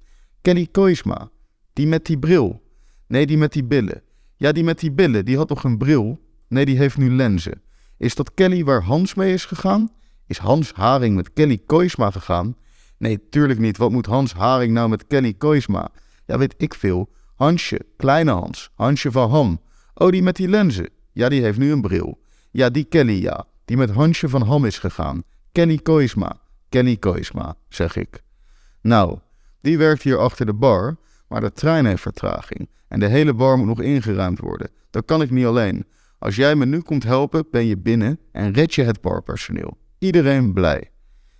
Kelly 0.41 0.67
Koisma. 0.71 1.29
Die 1.73 1.87
met 1.87 2.05
die 2.05 2.19
bril. 2.19 2.61
Nee, 3.07 3.25
die 3.25 3.37
met 3.37 3.53
die 3.53 3.63
billen. 3.63 4.01
Ja, 4.35 4.51
die 4.51 4.63
met 4.63 4.79
die 4.79 4.91
billen, 4.91 5.25
die 5.25 5.37
had 5.37 5.47
toch 5.47 5.63
een 5.63 5.77
bril? 5.77 6.19
Nee, 6.47 6.65
die 6.65 6.77
heeft 6.77 6.97
nu 6.97 7.11
lenzen. 7.11 7.61
Is 7.97 8.15
dat 8.15 8.33
Kelly 8.33 8.63
waar 8.63 8.83
Hans 8.83 9.13
mee 9.13 9.33
is 9.33 9.45
gegaan? 9.45 9.89
Is 10.27 10.37
Hans 10.37 10.71
Haring 10.73 11.15
met 11.15 11.33
Kelly 11.33 11.57
Koisma 11.65 12.11
gegaan? 12.11 12.55
Nee, 12.97 13.29
tuurlijk 13.29 13.59
niet. 13.59 13.77
Wat 13.77 13.91
moet 13.91 14.05
Hans 14.05 14.33
Haring 14.33 14.73
nou 14.73 14.89
met 14.89 15.07
Kelly 15.07 15.33
Koisma? 15.33 15.89
Ja, 16.25 16.37
weet 16.37 16.55
ik 16.57 16.73
veel. 16.73 17.09
Hansje, 17.35 17.85
kleine 17.97 18.31
Hans, 18.31 18.69
Hansje 18.75 19.11
van 19.11 19.29
Ham. 19.29 19.61
Oh, 19.93 20.09
die 20.09 20.23
met 20.23 20.35
die 20.35 20.47
lenzen. 20.47 20.89
Ja, 21.11 21.29
die 21.29 21.41
heeft 21.41 21.57
nu 21.57 21.71
een 21.71 21.81
bril. 21.81 22.21
Ja, 22.51 22.69
die 22.69 22.83
Kelly, 22.83 23.21
ja. 23.21 23.45
Die 23.65 23.77
met 23.77 23.89
Hansje 23.89 24.29
van 24.29 24.41
Ham 24.41 24.65
is 24.65 24.79
gegaan. 24.79 25.23
Kenny 25.51 25.77
Koisma. 25.77 26.39
Kenny 26.69 26.97
Koisma, 26.97 27.55
zeg 27.69 27.95
ik. 27.95 28.23
Nou, 28.81 29.19
die 29.61 29.77
werkt 29.77 30.03
hier 30.03 30.17
achter 30.17 30.45
de 30.45 30.53
bar, 30.53 30.97
maar 31.27 31.41
de 31.41 31.51
trein 31.51 31.85
heeft 31.85 32.01
vertraging. 32.01 32.69
En 32.87 32.99
de 32.99 33.07
hele 33.07 33.33
bar 33.33 33.57
moet 33.57 33.67
nog 33.67 33.81
ingeruimd 33.81 34.39
worden. 34.39 34.69
Dat 34.89 35.05
kan 35.05 35.21
ik 35.21 35.29
niet 35.29 35.45
alleen. 35.45 35.85
Als 36.19 36.35
jij 36.35 36.55
me 36.55 36.65
nu 36.65 36.81
komt 36.81 37.03
helpen, 37.03 37.45
ben 37.51 37.65
je 37.65 37.77
binnen 37.77 38.19
en 38.31 38.53
red 38.53 38.73
je 38.73 38.83
het 38.83 39.01
barpersoneel. 39.01 39.77
Iedereen 39.99 40.53
blij. 40.53 40.91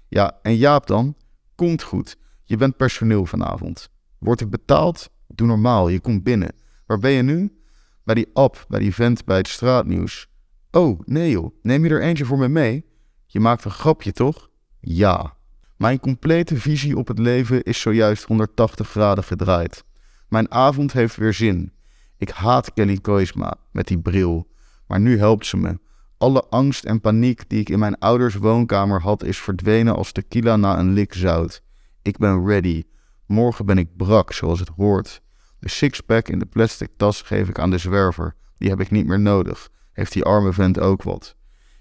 Ja, 0.07 0.39
en 0.41 0.55
Jaap 0.55 0.87
dan? 0.87 1.15
Komt 1.55 1.83
goed. 1.83 2.17
Je 2.43 2.57
bent 2.57 2.77
personeel 2.77 3.25
vanavond. 3.25 3.89
Word 4.19 4.41
ik 4.41 4.49
betaald? 4.49 5.09
Doe 5.27 5.47
normaal, 5.47 5.89
je 5.89 5.99
komt 5.99 6.23
binnen. 6.23 6.55
Waar 6.85 6.99
ben 6.99 7.11
je 7.11 7.21
nu? 7.21 7.57
Bij 8.03 8.15
die 8.15 8.29
app, 8.33 8.65
bij 8.67 8.79
die 8.79 8.93
vent 8.93 9.25
bij 9.25 9.37
het 9.37 9.47
straatnieuws. 9.47 10.27
Oh, 10.71 10.99
nee 11.05 11.31
joh, 11.31 11.55
neem 11.61 11.83
je 11.83 11.89
er 11.89 12.01
eentje 12.01 12.25
voor 12.25 12.37
me 12.37 12.47
mee? 12.47 12.85
Je 13.25 13.39
maakt 13.39 13.65
een 13.65 13.71
grapje, 13.71 14.11
toch? 14.11 14.49
Ja. 14.79 15.37
Mijn 15.83 15.99
complete 15.99 16.57
visie 16.57 16.97
op 16.97 17.07
het 17.07 17.19
leven 17.19 17.63
is 17.63 17.81
zojuist 17.81 18.23
180 18.23 18.89
graden 18.89 19.23
gedraaid. 19.23 19.83
Mijn 20.27 20.51
avond 20.51 20.93
heeft 20.93 21.15
weer 21.15 21.33
zin. 21.33 21.71
Ik 22.17 22.29
haat 22.29 22.73
Kelly 22.73 22.97
Koisma 22.97 23.55
met 23.71 23.87
die 23.87 23.99
bril, 23.99 24.47
maar 24.87 24.99
nu 24.99 25.17
helpt 25.17 25.45
ze 25.45 25.57
me. 25.57 25.79
Alle 26.17 26.43
angst 26.49 26.83
en 26.83 27.01
paniek 27.01 27.49
die 27.49 27.59
ik 27.59 27.69
in 27.69 27.79
mijn 27.79 27.97
ouders 27.99 28.35
woonkamer 28.35 29.01
had, 29.01 29.23
is 29.23 29.37
verdwenen 29.37 29.95
als 29.95 30.11
tequila 30.11 30.55
na 30.55 30.79
een 30.79 30.93
lik 30.93 31.13
zout. 31.13 31.61
Ik 32.01 32.17
ben 32.17 32.47
ready. 32.47 32.83
Morgen 33.25 33.65
ben 33.65 33.77
ik 33.77 33.97
brak, 33.97 34.33
zoals 34.33 34.59
het 34.59 34.69
hoort. 34.75 35.21
De 35.59 35.69
sixpack 35.69 36.27
in 36.27 36.39
de 36.39 36.45
plastic 36.45 36.89
tas 36.97 37.21
geef 37.21 37.49
ik 37.49 37.59
aan 37.59 37.71
de 37.71 37.77
zwerver. 37.77 38.35
Die 38.57 38.69
heb 38.69 38.79
ik 38.79 38.91
niet 38.91 39.05
meer 39.05 39.19
nodig. 39.19 39.69
Heeft 39.91 40.13
die 40.13 40.23
arme 40.23 40.53
vent 40.53 40.79
ook 40.79 41.03
wat. 41.03 41.35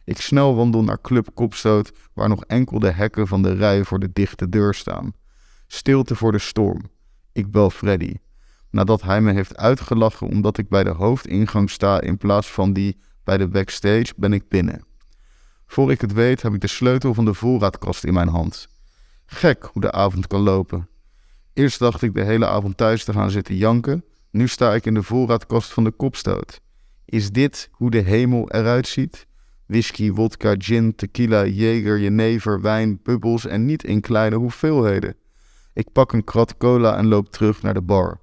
Ik 0.04 0.20
snel 0.20 0.54
wandel 0.54 0.82
naar 0.82 1.00
Club 1.00 1.28
Kopstoot, 1.34 1.92
waar 2.12 2.28
nog 2.28 2.44
enkel 2.44 2.78
de 2.78 2.90
hekken 2.90 3.26
van 3.26 3.42
de 3.42 3.52
rij 3.52 3.84
voor 3.84 3.98
de 3.98 4.12
dichte 4.12 4.48
deur 4.48 4.74
staan. 4.74 5.12
Stilte 5.66 6.14
voor 6.14 6.32
de 6.32 6.38
storm. 6.38 6.80
Ik 7.32 7.50
bel 7.50 7.70
Freddy. 7.70 8.14
Nadat 8.70 9.02
hij 9.02 9.20
me 9.20 9.32
heeft 9.32 9.56
uitgelachen 9.56 10.26
omdat 10.26 10.58
ik 10.58 10.68
bij 10.68 10.84
de 10.84 10.90
hoofdingang 10.90 11.70
sta 11.70 12.00
in 12.00 12.16
plaats 12.16 12.50
van 12.50 12.72
die 12.72 13.00
bij 13.24 13.38
de 13.38 13.48
backstage, 13.48 14.12
ben 14.16 14.32
ik 14.32 14.48
binnen. 14.48 14.84
Voor 15.66 15.90
ik 15.90 16.00
het 16.00 16.12
weet 16.12 16.42
heb 16.42 16.54
ik 16.54 16.60
de 16.60 16.66
sleutel 16.66 17.14
van 17.14 17.24
de 17.24 17.34
voorraadkast 17.34 18.04
in 18.04 18.12
mijn 18.12 18.28
hand. 18.28 18.68
Gek 19.26 19.68
hoe 19.72 19.82
de 19.82 19.92
avond 19.92 20.26
kan 20.26 20.40
lopen. 20.40 20.88
Eerst 21.52 21.78
dacht 21.78 22.02
ik 22.02 22.14
de 22.14 22.24
hele 22.24 22.46
avond 22.46 22.76
thuis 22.76 23.04
te 23.04 23.12
gaan 23.12 23.30
zitten 23.30 23.56
janken. 23.56 24.04
Nu 24.30 24.48
sta 24.48 24.74
ik 24.74 24.86
in 24.86 24.94
de 24.94 25.02
voorraadkast 25.02 25.72
van 25.72 25.84
de 25.84 25.90
kopstoot. 25.90 26.60
Is 27.04 27.30
dit 27.30 27.68
hoe 27.72 27.90
de 27.90 28.00
hemel 28.00 28.50
eruit 28.50 28.88
ziet? 28.88 29.26
Whisky, 29.72 30.12
wodka, 30.12 30.54
gin, 30.58 30.94
tequila, 30.94 31.46
jeger, 31.46 31.98
jenever, 31.98 32.60
wijn, 32.60 33.00
bubbels 33.02 33.46
en 33.46 33.64
niet 33.64 33.84
in 33.84 34.00
kleine 34.00 34.36
hoeveelheden. 34.36 35.14
Ik 35.72 35.92
pak 35.92 36.12
een 36.12 36.24
krat 36.24 36.56
cola 36.56 36.96
en 36.96 37.06
loop 37.06 37.30
terug 37.30 37.62
naar 37.62 37.74
de 37.74 37.82
bar. 37.82 38.20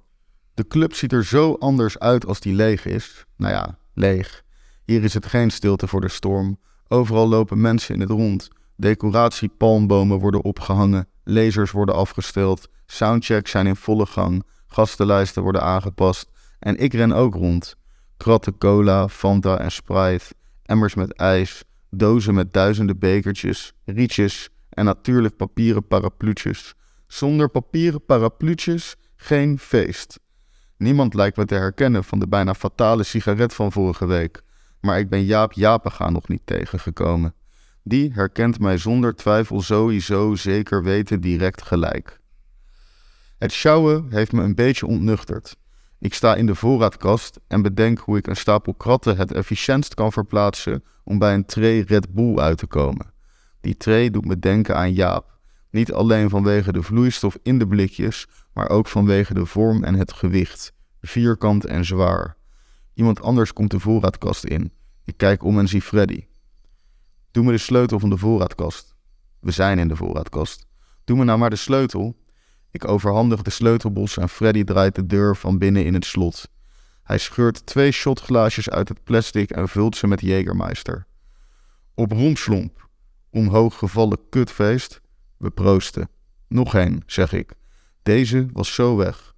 De 0.54 0.66
club 0.66 0.94
ziet 0.94 1.12
er 1.12 1.24
zo 1.24 1.56
anders 1.58 1.98
uit 1.98 2.26
als 2.26 2.40
die 2.40 2.54
leeg 2.54 2.86
is. 2.86 3.24
Nou 3.36 3.52
ja, 3.52 3.78
leeg. 3.94 4.42
Hier 4.84 5.04
is 5.04 5.14
het 5.14 5.26
geen 5.26 5.50
stilte 5.50 5.86
voor 5.86 6.00
de 6.00 6.08
storm. 6.08 6.58
Overal 6.88 7.28
lopen 7.28 7.60
mensen 7.60 7.94
in 7.94 8.00
het 8.00 8.10
rond. 8.10 8.48
Decoratie, 8.76 9.48
palmbomen 9.48 10.18
worden 10.18 10.44
opgehangen, 10.44 11.08
lasers 11.24 11.70
worden 11.70 11.94
afgesteld, 11.94 12.68
soundchecks 12.86 13.50
zijn 13.50 13.66
in 13.66 13.76
volle 13.76 14.06
gang, 14.06 14.42
gastenlijsten 14.66 15.42
worden 15.42 15.62
aangepast 15.62 16.30
en 16.58 16.76
ik 16.76 16.92
ren 16.92 17.12
ook 17.12 17.34
rond. 17.34 17.76
Kratten 18.16 18.58
cola, 18.58 19.08
Fanta 19.08 19.58
en 19.58 19.72
Sprite, 19.72 20.24
emmers 20.70 20.94
met 20.94 21.12
ijs, 21.12 21.64
dozen 21.90 22.34
met 22.34 22.52
duizenden 22.52 22.98
bekertjes, 22.98 23.72
rietjes 23.84 24.48
en 24.68 24.84
natuurlijk 24.84 25.36
papieren 25.36 25.86
parapluutjes. 25.86 26.74
Zonder 27.06 27.48
papieren 27.48 28.04
parapluutjes 28.04 28.96
geen 29.16 29.58
feest. 29.58 30.20
Niemand 30.76 31.14
lijkt 31.14 31.36
me 31.36 31.44
te 31.44 31.54
herkennen 31.54 32.04
van 32.04 32.18
de 32.18 32.28
bijna 32.28 32.54
fatale 32.54 33.02
sigaret 33.02 33.54
van 33.54 33.72
vorige 33.72 34.06
week, 34.06 34.42
maar 34.80 34.98
ik 34.98 35.08
ben 35.08 35.24
Jaap 35.24 35.52
Japega 35.52 36.10
nog 36.10 36.28
niet 36.28 36.42
tegengekomen. 36.44 37.34
Die 37.82 38.12
herkent 38.12 38.58
mij 38.58 38.78
zonder 38.78 39.14
twijfel 39.14 39.60
sowieso 39.60 40.34
zeker 40.34 40.82
weten 40.82 41.20
direct 41.20 41.62
gelijk. 41.62 42.20
Het 43.38 43.52
sjouwen 43.52 44.06
heeft 44.10 44.32
me 44.32 44.42
een 44.42 44.54
beetje 44.54 44.86
ontnuchterd. 44.86 45.56
Ik 46.00 46.14
sta 46.14 46.34
in 46.34 46.46
de 46.46 46.54
voorraadkast 46.54 47.40
en 47.46 47.62
bedenk 47.62 47.98
hoe 47.98 48.16
ik 48.16 48.26
een 48.26 48.36
stapel 48.36 48.74
kratten 48.74 49.16
het 49.16 49.32
efficiëntst 49.32 49.94
kan 49.94 50.12
verplaatsen 50.12 50.84
om 51.04 51.18
bij 51.18 51.34
een 51.34 51.44
tray 51.44 51.80
Red 51.80 52.14
Bull 52.14 52.38
uit 52.38 52.58
te 52.58 52.66
komen. 52.66 53.12
Die 53.60 53.76
tray 53.76 54.10
doet 54.10 54.24
me 54.24 54.38
denken 54.38 54.76
aan 54.76 54.92
Jaap. 54.92 55.38
Niet 55.70 55.92
alleen 55.92 56.28
vanwege 56.28 56.72
de 56.72 56.82
vloeistof 56.82 57.38
in 57.42 57.58
de 57.58 57.66
blikjes, 57.66 58.26
maar 58.52 58.68
ook 58.68 58.86
vanwege 58.86 59.34
de 59.34 59.46
vorm 59.46 59.84
en 59.84 59.94
het 59.94 60.12
gewicht. 60.12 60.72
Vierkant 61.00 61.64
en 61.64 61.84
zwaar. 61.84 62.36
Iemand 62.94 63.22
anders 63.22 63.52
komt 63.52 63.70
de 63.70 63.80
voorraadkast 63.80 64.44
in. 64.44 64.72
Ik 65.04 65.16
kijk 65.16 65.42
om 65.42 65.58
en 65.58 65.68
zie 65.68 65.82
Freddy. 65.82 66.26
Doe 67.30 67.44
me 67.44 67.52
de 67.52 67.58
sleutel 67.58 67.98
van 67.98 68.10
de 68.10 68.18
voorraadkast. 68.18 68.94
We 69.40 69.50
zijn 69.50 69.78
in 69.78 69.88
de 69.88 69.96
voorraadkast. 69.96 70.66
Doe 71.04 71.16
me 71.16 71.24
nou 71.24 71.38
maar 71.38 71.50
de 71.50 71.56
sleutel. 71.56 72.16
Ik 72.70 72.88
overhandig 72.88 73.42
de 73.42 73.50
sleutelbos 73.50 74.16
en 74.16 74.28
Freddy 74.28 74.64
draait 74.64 74.94
de 74.94 75.06
deur 75.06 75.36
van 75.36 75.58
binnen 75.58 75.84
in 75.84 75.94
het 75.94 76.04
slot. 76.04 76.48
Hij 77.02 77.18
scheurt 77.18 77.66
twee 77.66 77.90
shotglaasjes 77.90 78.70
uit 78.70 78.88
het 78.88 79.04
plastic 79.04 79.50
en 79.50 79.68
vult 79.68 79.96
ze 79.96 80.06
met 80.06 80.20
Jägermeister. 80.20 81.06
Op 81.94 82.12
romslomp, 82.12 82.88
omhoog 83.30 83.78
gevallen 83.78 84.18
kutfeest, 84.28 85.00
we 85.36 85.50
proosten. 85.50 86.08
Nog 86.48 86.74
één, 86.74 87.02
zeg 87.06 87.32
ik. 87.32 87.52
Deze 88.02 88.46
was 88.52 88.74
zo 88.74 88.96
weg. 88.96 89.34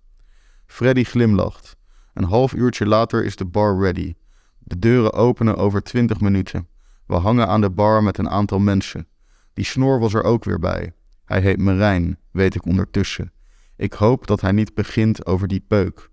Freddy 0.66 1.04
glimlacht. 1.04 1.76
Een 2.14 2.24
half 2.24 2.52
uurtje 2.52 2.86
later 2.86 3.24
is 3.24 3.36
de 3.36 3.44
bar 3.44 3.80
ready. 3.80 4.14
De 4.58 4.78
deuren 4.78 5.12
openen 5.12 5.56
over 5.56 5.82
twintig 5.82 6.20
minuten. 6.20 6.68
We 7.06 7.14
hangen 7.14 7.48
aan 7.48 7.60
de 7.60 7.70
bar 7.70 8.02
met 8.02 8.18
een 8.18 8.30
aantal 8.30 8.58
mensen. 8.58 9.06
Die 9.52 9.64
snor 9.64 9.98
was 9.98 10.14
er 10.14 10.22
ook 10.22 10.44
weer 10.44 10.58
bij. 10.58 10.92
Hij 11.24 11.40
heet 11.40 11.58
Merijn, 11.58 12.18
weet 12.32 12.54
ik 12.54 12.66
ondertussen. 12.66 13.32
Ik 13.76 13.92
hoop 13.92 14.26
dat 14.26 14.40
hij 14.40 14.52
niet 14.52 14.74
begint 14.74 15.26
over 15.26 15.48
die 15.48 15.64
peuk. 15.68 16.10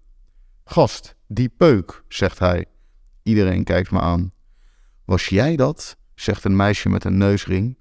Gast, 0.64 1.16
die 1.28 1.50
peuk, 1.50 2.04
zegt 2.08 2.40
hij. 2.40 2.66
Iedereen 3.24 3.64
kijkt 3.64 3.92
me 3.92 4.00
aan. 4.00 4.32
Was 5.06 5.28
jij 5.28 5.56
dat? 5.56 5.98
zegt 6.16 6.44
een 6.44 6.56
meisje 6.56 6.90
met 6.90 7.04
een 7.04 7.18
neusring. 7.18 7.78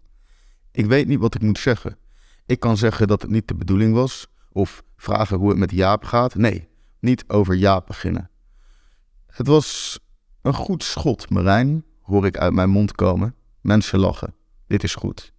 Ik 0.70 0.86
weet 0.86 1.06
niet 1.06 1.18
wat 1.18 1.34
ik 1.34 1.42
moet 1.42 1.58
zeggen. 1.58 1.98
Ik 2.46 2.60
kan 2.60 2.76
zeggen 2.76 3.08
dat 3.08 3.22
het 3.22 3.30
niet 3.30 3.48
de 3.48 3.54
bedoeling 3.54 3.94
was, 3.94 4.26
of 4.52 4.84
vragen 4.96 5.38
hoe 5.38 5.48
het 5.48 5.58
met 5.58 5.70
Jaap 5.70 6.04
gaat. 6.04 6.34
Nee, 6.34 6.68
niet 7.00 7.24
over 7.28 7.54
Jaap 7.54 7.86
beginnen. 7.86 8.30
Het 9.26 9.46
was 9.46 9.98
een 10.42 10.54
goed 10.54 10.84
schot, 10.84 11.30
Marijn, 11.30 11.84
hoor 12.02 12.26
ik 12.26 12.36
uit 12.36 12.52
mijn 12.52 12.70
mond 12.70 12.92
komen. 12.92 13.34
Mensen 13.60 13.98
lachen. 13.98 14.34
Dit 14.66 14.82
is 14.82 14.94
goed. 14.94 15.32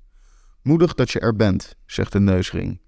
Moedig 0.61 0.93
dat 0.93 1.11
je 1.11 1.19
er 1.19 1.35
bent, 1.35 1.75
zegt 1.85 2.11
de 2.11 2.19
neusring. 2.19 2.79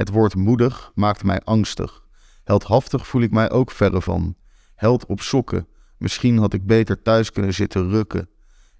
Het 0.00 0.10
woord 0.10 0.34
moedig 0.34 0.92
maakt 0.94 1.24
mij 1.24 1.40
angstig. 1.40 2.04
Heldhaftig 2.44 3.06
voel 3.06 3.22
ik 3.22 3.30
mij 3.30 3.50
ook 3.50 3.70
verre 3.70 4.02
van. 4.02 4.34
Held 4.74 5.06
op 5.06 5.20
sokken. 5.20 5.66
Misschien 5.98 6.38
had 6.38 6.54
ik 6.54 6.66
beter 6.66 7.02
thuis 7.02 7.32
kunnen 7.32 7.54
zitten 7.54 7.90
rukken. 7.90 8.28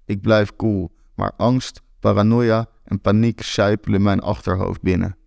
Ik 0.05 0.21
blijf 0.21 0.55
cool, 0.55 0.91
maar 1.15 1.31
angst, 1.37 1.81
paranoia 1.99 2.65
en 2.83 3.01
paniek 3.01 3.41
sijpelen 3.41 4.01
mijn 4.01 4.19
achterhoofd 4.19 4.81
binnen. 4.81 5.17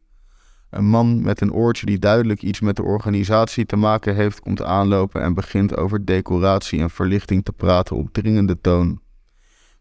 Een 0.71 0.85
man 0.85 1.23
met 1.23 1.41
een 1.41 1.53
oortje 1.53 1.87
die 1.87 1.99
duidelijk 1.99 2.43
iets 2.43 2.61
met 2.61 2.77
de 2.77 2.83
organisatie 2.83 3.67
te 3.67 3.77
maken 3.77 4.15
heeft, 4.15 4.41
komt 4.41 4.63
aanlopen 4.63 5.23
en 5.23 5.35
begint 5.35 5.77
over 5.77 6.05
decoratie 6.05 6.81
en 6.81 6.91
verlichting 6.91 7.45
te 7.45 7.53
praten 7.53 7.97
op 7.97 8.13
dringende 8.13 8.61
toon. 8.61 9.01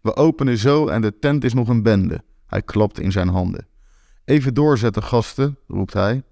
We 0.01 0.15
openen 0.15 0.57
zo 0.57 0.87
en 0.87 1.01
de 1.01 1.19
tent 1.19 1.43
is 1.43 1.53
nog 1.53 1.67
een 1.67 1.83
bende. 1.83 2.23
Hij 2.45 2.61
klapt 2.61 2.99
in 2.99 3.11
zijn 3.11 3.27
handen. 3.27 3.67
Even 4.25 4.53
doorzetten, 4.53 5.03
gasten, 5.03 5.57
roept 5.67 5.93
hij. 5.93 6.23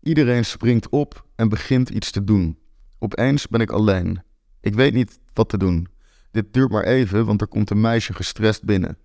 Iedereen 0.00 0.44
springt 0.44 0.88
op 0.88 1.26
en 1.36 1.48
begint 1.48 1.88
iets 1.88 2.10
te 2.10 2.24
doen. 2.24 2.58
Opeens 2.98 3.48
ben 3.48 3.60
ik 3.60 3.70
alleen. 3.70 4.22
Ik 4.60 4.74
weet 4.74 4.94
niet 4.94 5.20
wat 5.32 5.48
te 5.48 5.58
doen. 5.58 5.88
Dit 6.30 6.52
duurt 6.52 6.70
maar 6.70 6.84
even, 6.84 7.26
want 7.26 7.40
er 7.40 7.46
komt 7.46 7.70
een 7.70 7.80
meisje 7.80 8.12
gestrest 8.12 8.64
binnen. 8.64 8.98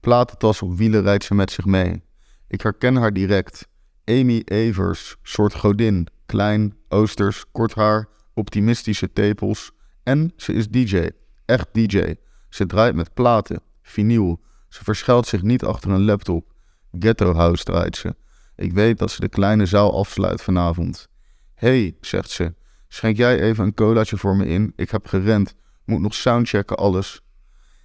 Platentas 0.00 0.62
op 0.62 0.76
wielen 0.76 1.02
rijdt 1.02 1.24
ze 1.24 1.34
met 1.34 1.50
zich 1.50 1.64
mee. 1.64 2.02
Ik 2.48 2.60
herken 2.60 2.96
haar 2.96 3.12
direct. 3.12 3.68
Amy 4.04 4.42
Evers, 4.44 5.16
soort 5.22 5.54
godin. 5.54 6.06
Klein, 6.26 6.74
oosters, 6.88 7.44
kort 7.52 7.74
haar, 7.74 8.08
optimistische 8.34 9.12
tepels. 9.12 9.72
En 10.02 10.32
ze 10.36 10.52
is 10.52 10.68
DJ. 10.68 11.10
Echt 11.44 11.68
DJ. 11.72 12.14
Ze 12.48 12.66
draait 12.66 12.94
met 12.94 13.14
platen, 13.14 13.62
vinyl. 13.82 14.40
Ze 14.68 14.84
verschuilt 14.84 15.26
zich 15.26 15.42
niet 15.42 15.64
achter 15.64 15.90
een 15.90 16.04
laptop. 16.04 16.49
Ghetto 16.98 17.34
House 17.34 17.64
draait 17.64 17.96
ze. 17.96 18.16
Ik 18.56 18.72
weet 18.72 18.98
dat 18.98 19.10
ze 19.10 19.20
de 19.20 19.28
kleine 19.28 19.66
zaal 19.66 19.98
afsluit 19.98 20.42
vanavond. 20.42 21.08
hey, 21.54 21.96
zegt 22.00 22.30
ze, 22.30 22.54
schenk 22.88 23.16
jij 23.16 23.40
even 23.40 23.64
een 23.64 23.74
colaatje 23.74 24.16
voor 24.16 24.36
me 24.36 24.46
in? 24.46 24.72
Ik 24.76 24.90
heb 24.90 25.06
gerend, 25.06 25.54
moet 25.84 26.00
nog 26.00 26.14
soundchecken, 26.14 26.76
alles. 26.76 27.20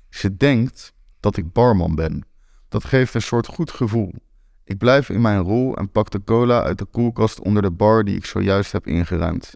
Ze 0.10 0.36
denkt 0.36 0.94
dat 1.20 1.38
ik 1.38 1.52
barman 1.52 1.96
ben. 1.96 2.26
Dat 2.70 2.84
geeft 2.84 3.14
een 3.14 3.22
soort 3.22 3.48
goed 3.48 3.72
gevoel. 3.72 4.14
Ik 4.64 4.78
blijf 4.78 5.10
in 5.10 5.22
mijn 5.22 5.42
rol 5.42 5.78
en 5.78 5.92
pak 5.92 6.10
de 6.10 6.24
cola 6.24 6.62
uit 6.62 6.78
de 6.78 6.86
koelkast 6.86 7.40
onder 7.40 7.62
de 7.62 7.72
bar 7.72 8.04
die 8.04 8.16
ik 8.16 8.26
zojuist 8.26 8.72
heb 8.72 8.88
ingeruimd. 8.88 9.56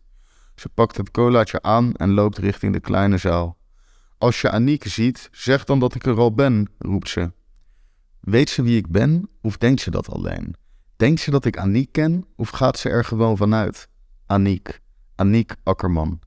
Ze 0.56 0.70
pakt 0.70 0.98
het 0.98 1.12
colaatje 1.12 1.62
aan 1.62 1.94
en 1.94 2.14
loopt 2.14 2.38
richting 2.38 2.74
de 2.74 2.80
kleine 2.80 3.18
zaal. 3.18 3.58
Als 4.18 4.42
je 4.42 4.50
Aniek 4.50 4.88
ziet, 4.88 5.30
zeg 5.32 5.64
dan 5.64 5.80
dat 5.80 5.96
ik 5.96 6.06
er 6.06 6.18
al 6.18 6.34
ben, 6.34 6.70
roept 6.78 7.10
ze. 7.10 7.32
Weet 8.20 8.50
ze 8.50 8.62
wie 8.62 8.78
ik 8.78 8.88
ben 8.88 9.30
of 9.42 9.58
denkt 9.58 9.82
ze 9.82 9.92
dat 9.92 10.10
alleen? 10.10 10.56
Denkt 10.96 11.22
ze 11.22 11.32
dat 11.32 11.46
ik 11.46 11.58
Aniek 11.58 11.92
ken 11.92 12.26
of 12.36 12.50
gaat 12.50 12.78
ze 12.78 12.90
er 12.90 13.06
gewoon 13.06 13.38
vanuit? 13.38 13.90
Aniek, 14.26 14.80
Aniek 15.16 15.56
Akkerman. 15.64 16.20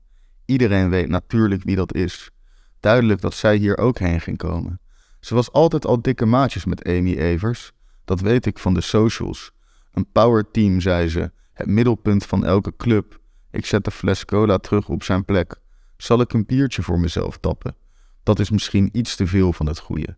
Iedereen 0.45 0.89
weet 0.89 1.09
natuurlijk 1.09 1.63
wie 1.63 1.75
dat 1.75 1.93
is. 1.93 2.31
Duidelijk 2.79 3.21
dat 3.21 3.33
zij 3.33 3.55
hier 3.55 3.77
ook 3.77 3.99
heen 3.99 4.21
ging 4.21 4.37
komen. 4.37 4.79
Ze 5.19 5.35
was 5.35 5.51
altijd 5.51 5.85
al 5.85 6.01
dikke 6.01 6.25
maatjes 6.25 6.65
met 6.65 6.83
Amy 6.85 7.13
Evers. 7.13 7.71
Dat 8.05 8.19
weet 8.21 8.45
ik 8.45 8.59
van 8.59 8.73
de 8.73 8.81
socials. 8.81 9.51
Een 9.91 10.11
power 10.11 10.51
team, 10.51 10.79
zei 10.79 11.07
ze. 11.07 11.31
Het 11.53 11.67
middelpunt 11.67 12.25
van 12.25 12.45
elke 12.45 12.75
club. 12.75 13.19
Ik 13.51 13.65
zet 13.65 13.83
de 13.83 13.91
fles 13.91 14.25
cola 14.25 14.57
terug 14.57 14.89
op 14.89 15.03
zijn 15.03 15.25
plek. 15.25 15.55
Zal 15.97 16.21
ik 16.21 16.33
een 16.33 16.45
biertje 16.45 16.81
voor 16.81 16.99
mezelf 16.99 17.37
tappen? 17.37 17.75
Dat 18.23 18.39
is 18.39 18.49
misschien 18.49 18.89
iets 18.91 19.15
te 19.15 19.27
veel 19.27 19.53
van 19.53 19.65
het 19.65 19.79
goede. 19.79 20.15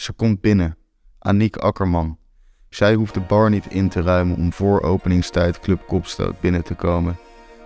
Ze 0.00 0.12
komt 0.12 0.40
binnen. 0.40 0.76
Aniek 1.18 1.56
Akkerman. 1.56 2.18
Zij 2.68 2.94
hoeft 2.94 3.14
de 3.14 3.20
bar 3.20 3.50
niet 3.50 3.66
in 3.66 3.88
te 3.88 4.02
ruimen 4.02 4.36
om 4.36 4.52
voor 4.52 4.82
openingstijd 4.82 5.60
Club 5.60 5.86
Kopstoot 5.86 6.40
binnen 6.40 6.64
te 6.64 6.74
komen. 6.74 7.18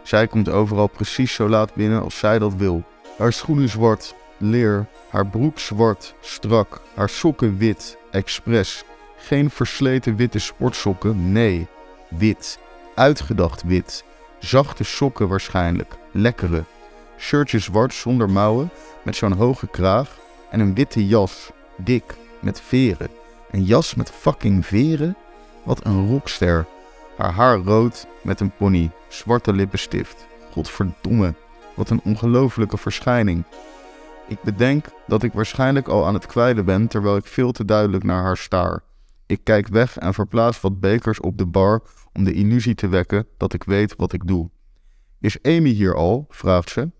Zij 0.03 0.27
komt 0.27 0.49
overal 0.49 0.87
precies 0.87 1.35
zo 1.35 1.49
laat 1.49 1.75
binnen 1.75 2.03
als 2.03 2.19
zij 2.19 2.39
dat 2.39 2.55
wil. 2.55 2.83
Haar 3.19 3.33
schoenen 3.33 3.69
zwart, 3.69 4.15
leer, 4.39 4.87
haar 5.09 5.27
broek 5.27 5.59
zwart, 5.59 6.15
strak, 6.21 6.81
haar 6.95 7.09
sokken 7.09 7.59
wit, 7.59 7.99
expres. 8.11 8.85
Geen 9.17 9.51
versleten 9.51 10.17
witte 10.17 10.39
sportsokken, 10.39 11.33
nee, 11.33 11.67
wit. 12.09 12.59
Uitgedacht 12.95 13.63
wit. 13.63 14.05
Zachte 14.39 14.85
sokken 14.85 15.29
waarschijnlijk, 15.29 15.97
lekkere. 16.13 16.65
Shirtje 17.19 17.59
zwart 17.59 17.95
zonder 17.95 18.31
mouwen, 18.31 18.71
met 19.05 19.17
zo'n 19.17 19.33
hoge 19.33 19.67
kraag. 19.67 20.19
En 20.51 20.61
een 20.61 20.75
witte 20.75 21.07
jas, 21.07 21.51
dik, 21.77 22.15
met 22.45 22.61
veren. 22.61 23.09
Een 23.51 23.65
jas 23.65 23.95
met 23.95 24.11
fucking 24.11 24.67
veren? 24.67 25.17
Wat 25.65 25.85
een 25.85 26.09
rockster. 26.09 26.67
Haar 27.17 27.33
haar 27.33 27.59
rood 27.59 28.07
met 28.23 28.41
een 28.41 28.57
pony, 28.57 28.91
zwarte 29.09 29.53
lippenstift. 29.53 30.27
Godverdomme, 30.51 31.35
wat 31.75 31.91
een 31.91 32.01
ongelofelijke 32.05 32.77
verschijning. 32.77 33.45
Ik 34.29 34.43
bedenk 34.43 34.87
dat 35.07 35.23
ik 35.23 35.33
waarschijnlijk 35.33 35.89
al 35.89 36.07
aan 36.07 36.15
het 36.15 36.27
kwijlen 36.27 36.65
ben 36.65 36.89
terwijl 36.89 37.17
ik 37.17 37.27
veel 37.27 37.53
te 37.53 37.65
duidelijk 37.65 38.05
naar 38.05 38.23
haar 38.23 38.37
staar. 38.37 38.83
Ik 39.27 39.45
kijk 39.45 39.69
weg 39.69 39.97
en 39.99 40.15
verplaats 40.15 40.61
wat 40.61 40.81
bekers 40.81 41.21
op 41.21 41.39
de 41.39 41.47
bar 41.47 41.83
om 42.13 42.25
de 42.25 42.33
illusie 42.33 42.75
te 42.75 42.89
wekken 42.89 43.27
dat 43.37 43.53
ik 43.53 43.65
weet 43.65 43.97
wat 43.97 44.13
ik 44.13 44.27
doe. 44.27 44.51
Is 45.21 45.43
Amy 45.43 45.71
hier 45.71 45.95
al? 45.95 46.27
vraagt 46.29 46.71
ze. 46.71 46.91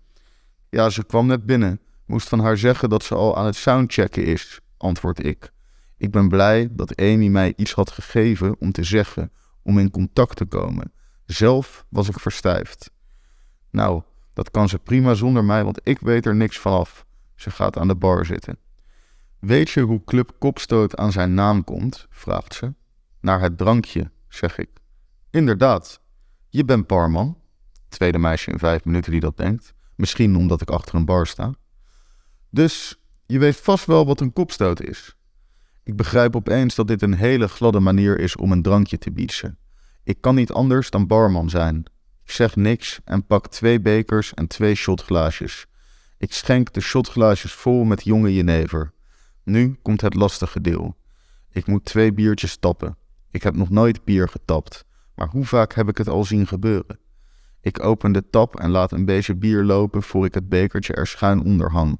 Ja, 0.69 0.89
ze 0.89 1.03
kwam 1.03 1.27
net 1.27 1.45
binnen. 1.45 1.79
Moest 2.05 2.29
van 2.29 2.39
haar 2.39 2.57
zeggen 2.57 2.89
dat 2.89 3.03
ze 3.03 3.15
al 3.15 3.37
aan 3.37 3.45
het 3.45 3.55
soundchecken 3.55 4.25
is, 4.25 4.59
antwoord 4.77 5.25
ik. 5.25 5.51
Ik 5.97 6.11
ben 6.11 6.29
blij 6.29 6.67
dat 6.71 6.95
Amy 6.95 7.27
mij 7.27 7.53
iets 7.55 7.73
had 7.73 7.91
gegeven 7.91 8.55
om 8.59 8.71
te 8.71 8.83
zeggen, 8.83 9.31
om 9.61 9.79
in 9.79 9.91
contact 9.91 10.35
te 10.37 10.45
komen. 10.45 10.91
Zelf 11.25 11.85
was 11.89 12.09
ik 12.09 12.19
verstijfd. 12.19 12.91
Nou, 13.69 14.01
dat 14.33 14.51
kan 14.51 14.69
ze 14.69 14.79
prima 14.79 15.13
zonder 15.13 15.43
mij, 15.43 15.63
want 15.63 15.79
ik 15.83 15.99
weet 15.99 16.25
er 16.25 16.35
niks 16.35 16.59
vanaf. 16.59 17.05
Ze 17.35 17.51
gaat 17.51 17.77
aan 17.77 17.87
de 17.87 17.95
bar 17.95 18.25
zitten. 18.25 18.57
Weet 19.39 19.69
je 19.69 19.81
hoe 19.81 20.03
Club 20.03 20.31
Kopstoot 20.39 20.95
aan 20.95 21.11
zijn 21.11 21.33
naam 21.33 21.63
komt? 21.63 22.07
vraagt 22.09 22.53
ze. 22.53 22.73
Naar 23.21 23.41
het 23.41 23.57
drankje, 23.57 24.11
zeg 24.27 24.57
ik. 24.57 24.69
Inderdaad, 25.29 26.01
je 26.49 26.65
bent 26.65 26.87
barman. 26.87 27.37
Tweede 27.89 28.17
meisje 28.17 28.51
in 28.51 28.59
vijf 28.59 28.85
minuten 28.85 29.11
die 29.11 29.19
dat 29.19 29.37
denkt. 29.37 29.73
Misschien 29.95 30.35
omdat 30.35 30.61
ik 30.61 30.69
achter 30.69 30.95
een 30.95 31.05
bar 31.05 31.27
sta. 31.27 31.53
Dus 32.49 32.99
je 33.25 33.39
weet 33.39 33.55
vast 33.55 33.85
wel 33.85 34.05
wat 34.05 34.19
een 34.19 34.33
kopstoot 34.33 34.81
is. 34.81 35.15
Ik 35.83 35.95
begrijp 35.95 36.35
opeens 36.35 36.75
dat 36.75 36.87
dit 36.87 37.01
een 37.01 37.13
hele 37.13 37.47
gladde 37.47 37.79
manier 37.79 38.19
is 38.19 38.35
om 38.35 38.51
een 38.51 38.61
drankje 38.61 38.97
te 38.97 39.11
bieden. 39.11 39.57
Ik 40.03 40.21
kan 40.21 40.35
niet 40.35 40.51
anders 40.51 40.89
dan 40.89 41.07
barman 41.07 41.49
zijn. 41.49 41.85
Ik 42.23 42.31
zeg 42.31 42.55
niks 42.55 42.99
en 43.03 43.25
pak 43.25 43.47
twee 43.47 43.81
bekers 43.81 44.33
en 44.33 44.47
twee 44.47 44.75
shotglaasjes. 44.75 45.65
Ik 46.17 46.33
schenk 46.33 46.73
de 46.73 46.81
shotglaasjes 46.81 47.53
vol 47.53 47.83
met 47.83 48.03
jonge 48.03 48.33
jenever. 48.33 48.93
Nu 49.43 49.79
komt 49.81 50.01
het 50.01 50.13
lastige 50.13 50.61
deel. 50.61 50.95
Ik 51.51 51.67
moet 51.67 51.85
twee 51.85 52.13
biertjes 52.13 52.57
tappen. 52.57 52.97
Ik 53.31 53.43
heb 53.43 53.55
nog 53.55 53.69
nooit 53.69 54.03
bier 54.03 54.29
getapt, 54.29 54.85
maar 55.15 55.27
hoe 55.27 55.45
vaak 55.45 55.73
heb 55.73 55.89
ik 55.89 55.97
het 55.97 56.09
al 56.09 56.23
zien 56.23 56.47
gebeuren? 56.47 56.99
Ik 57.61 57.83
open 57.83 58.11
de 58.11 58.29
tap 58.29 58.59
en 58.59 58.69
laat 58.69 58.91
een 58.91 59.05
beetje 59.05 59.35
bier 59.35 59.63
lopen 59.63 60.03
voor 60.03 60.25
ik 60.25 60.33
het 60.33 60.49
bekertje 60.49 60.93
er 60.93 61.07
schuin 61.07 61.43
onder 61.43 61.71
hang. 61.71 61.99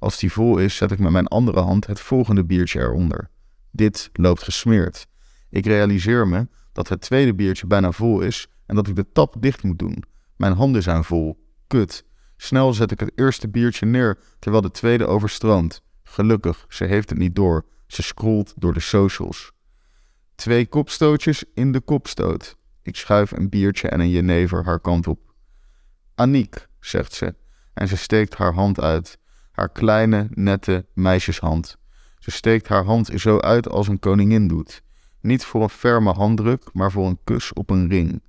Als 0.00 0.18
die 0.18 0.32
vol 0.32 0.58
is, 0.58 0.76
zet 0.76 0.90
ik 0.90 0.98
met 0.98 1.12
mijn 1.12 1.26
andere 1.26 1.60
hand 1.60 1.86
het 1.86 2.00
volgende 2.00 2.44
biertje 2.44 2.80
eronder. 2.80 3.30
Dit 3.70 4.10
loopt 4.12 4.42
gesmeerd. 4.42 5.06
Ik 5.50 5.66
realiseer 5.66 6.28
me 6.28 6.48
dat 6.72 6.88
het 6.88 7.00
tweede 7.00 7.34
biertje 7.34 7.66
bijna 7.66 7.92
vol 7.92 8.20
is 8.20 8.48
en 8.66 8.74
dat 8.74 8.88
ik 8.88 8.96
de 8.96 9.12
tap 9.12 9.34
dicht 9.38 9.62
moet 9.62 9.78
doen. 9.78 10.04
Mijn 10.36 10.52
handen 10.52 10.82
zijn 10.82 11.04
vol. 11.04 11.48
Kut. 11.66 12.04
Snel 12.36 12.72
zet 12.72 12.90
ik 12.90 13.00
het 13.00 13.12
eerste 13.14 13.48
biertje 13.48 13.86
neer 13.86 14.18
terwijl 14.38 14.62
de 14.62 14.70
tweede 14.70 15.06
overstroomt. 15.06 15.82
Gelukkig, 16.02 16.64
ze 16.68 16.84
heeft 16.84 17.10
het 17.10 17.18
niet 17.18 17.36
door. 17.36 17.66
Ze 17.86 18.02
scrolt 18.02 18.54
door 18.56 18.72
de 18.72 18.80
socials. 18.80 19.52
Twee 20.34 20.66
kopstootjes 20.66 21.44
in 21.54 21.72
de 21.72 21.80
kopstoot. 21.80 22.56
Ik 22.82 22.96
schuif 22.96 23.30
een 23.30 23.48
biertje 23.48 23.88
en 23.88 24.00
een 24.00 24.10
jenever 24.10 24.64
haar 24.64 24.80
kant 24.80 25.06
op. 25.06 25.34
Aniek, 26.14 26.66
zegt 26.78 27.12
ze, 27.12 27.34
en 27.74 27.88
ze 27.88 27.96
steekt 27.96 28.34
haar 28.34 28.54
hand 28.54 28.80
uit. 28.80 29.18
Haar 29.60 29.68
kleine, 29.68 30.28
nette 30.34 30.86
meisjeshand. 30.94 31.76
Ze 32.18 32.30
steekt 32.30 32.68
haar 32.68 32.84
hand 32.84 33.10
zo 33.14 33.38
uit 33.38 33.68
als 33.68 33.88
een 33.88 33.98
koningin 33.98 34.48
doet. 34.48 34.82
Niet 35.20 35.44
voor 35.44 35.62
een 35.62 35.68
ferme 35.68 36.12
handdruk, 36.12 36.70
maar 36.72 36.90
voor 36.90 37.06
een 37.06 37.18
kus 37.24 37.52
op 37.52 37.70
een 37.70 37.88
ring. 37.88 38.22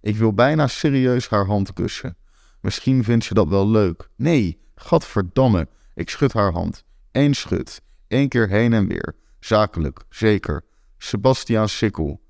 Ik 0.00 0.16
wil 0.16 0.32
bijna 0.32 0.66
serieus 0.66 1.28
haar 1.28 1.46
hand 1.46 1.72
kussen. 1.72 2.16
Misschien 2.60 3.04
vindt 3.04 3.24
ze 3.24 3.34
dat 3.34 3.48
wel 3.48 3.68
leuk. 3.68 4.08
Nee, 4.16 4.60
gadverdamme. 4.74 5.68
Ik 5.94 6.10
schud 6.10 6.32
haar 6.32 6.52
hand. 6.52 6.84
Eén 7.12 7.34
schud. 7.34 7.80
Eén 8.08 8.28
keer 8.28 8.48
heen 8.48 8.72
en 8.72 8.88
weer. 8.88 9.16
Zakelijk, 9.40 10.04
zeker. 10.10 10.64
Sebastiaan 10.98 11.68
Sikkel. 11.68 12.20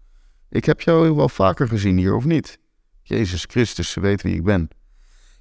Ik 0.48 0.64
heb 0.64 0.80
jou 0.80 1.14
wel 1.14 1.28
vaker 1.28 1.68
gezien 1.68 1.96
hier, 1.96 2.14
of 2.14 2.24
niet? 2.24 2.58
Jezus 3.02 3.44
Christus, 3.44 3.90
ze 3.90 4.00
weet 4.00 4.22
wie 4.22 4.34
ik 4.34 4.44
ben. 4.44 4.68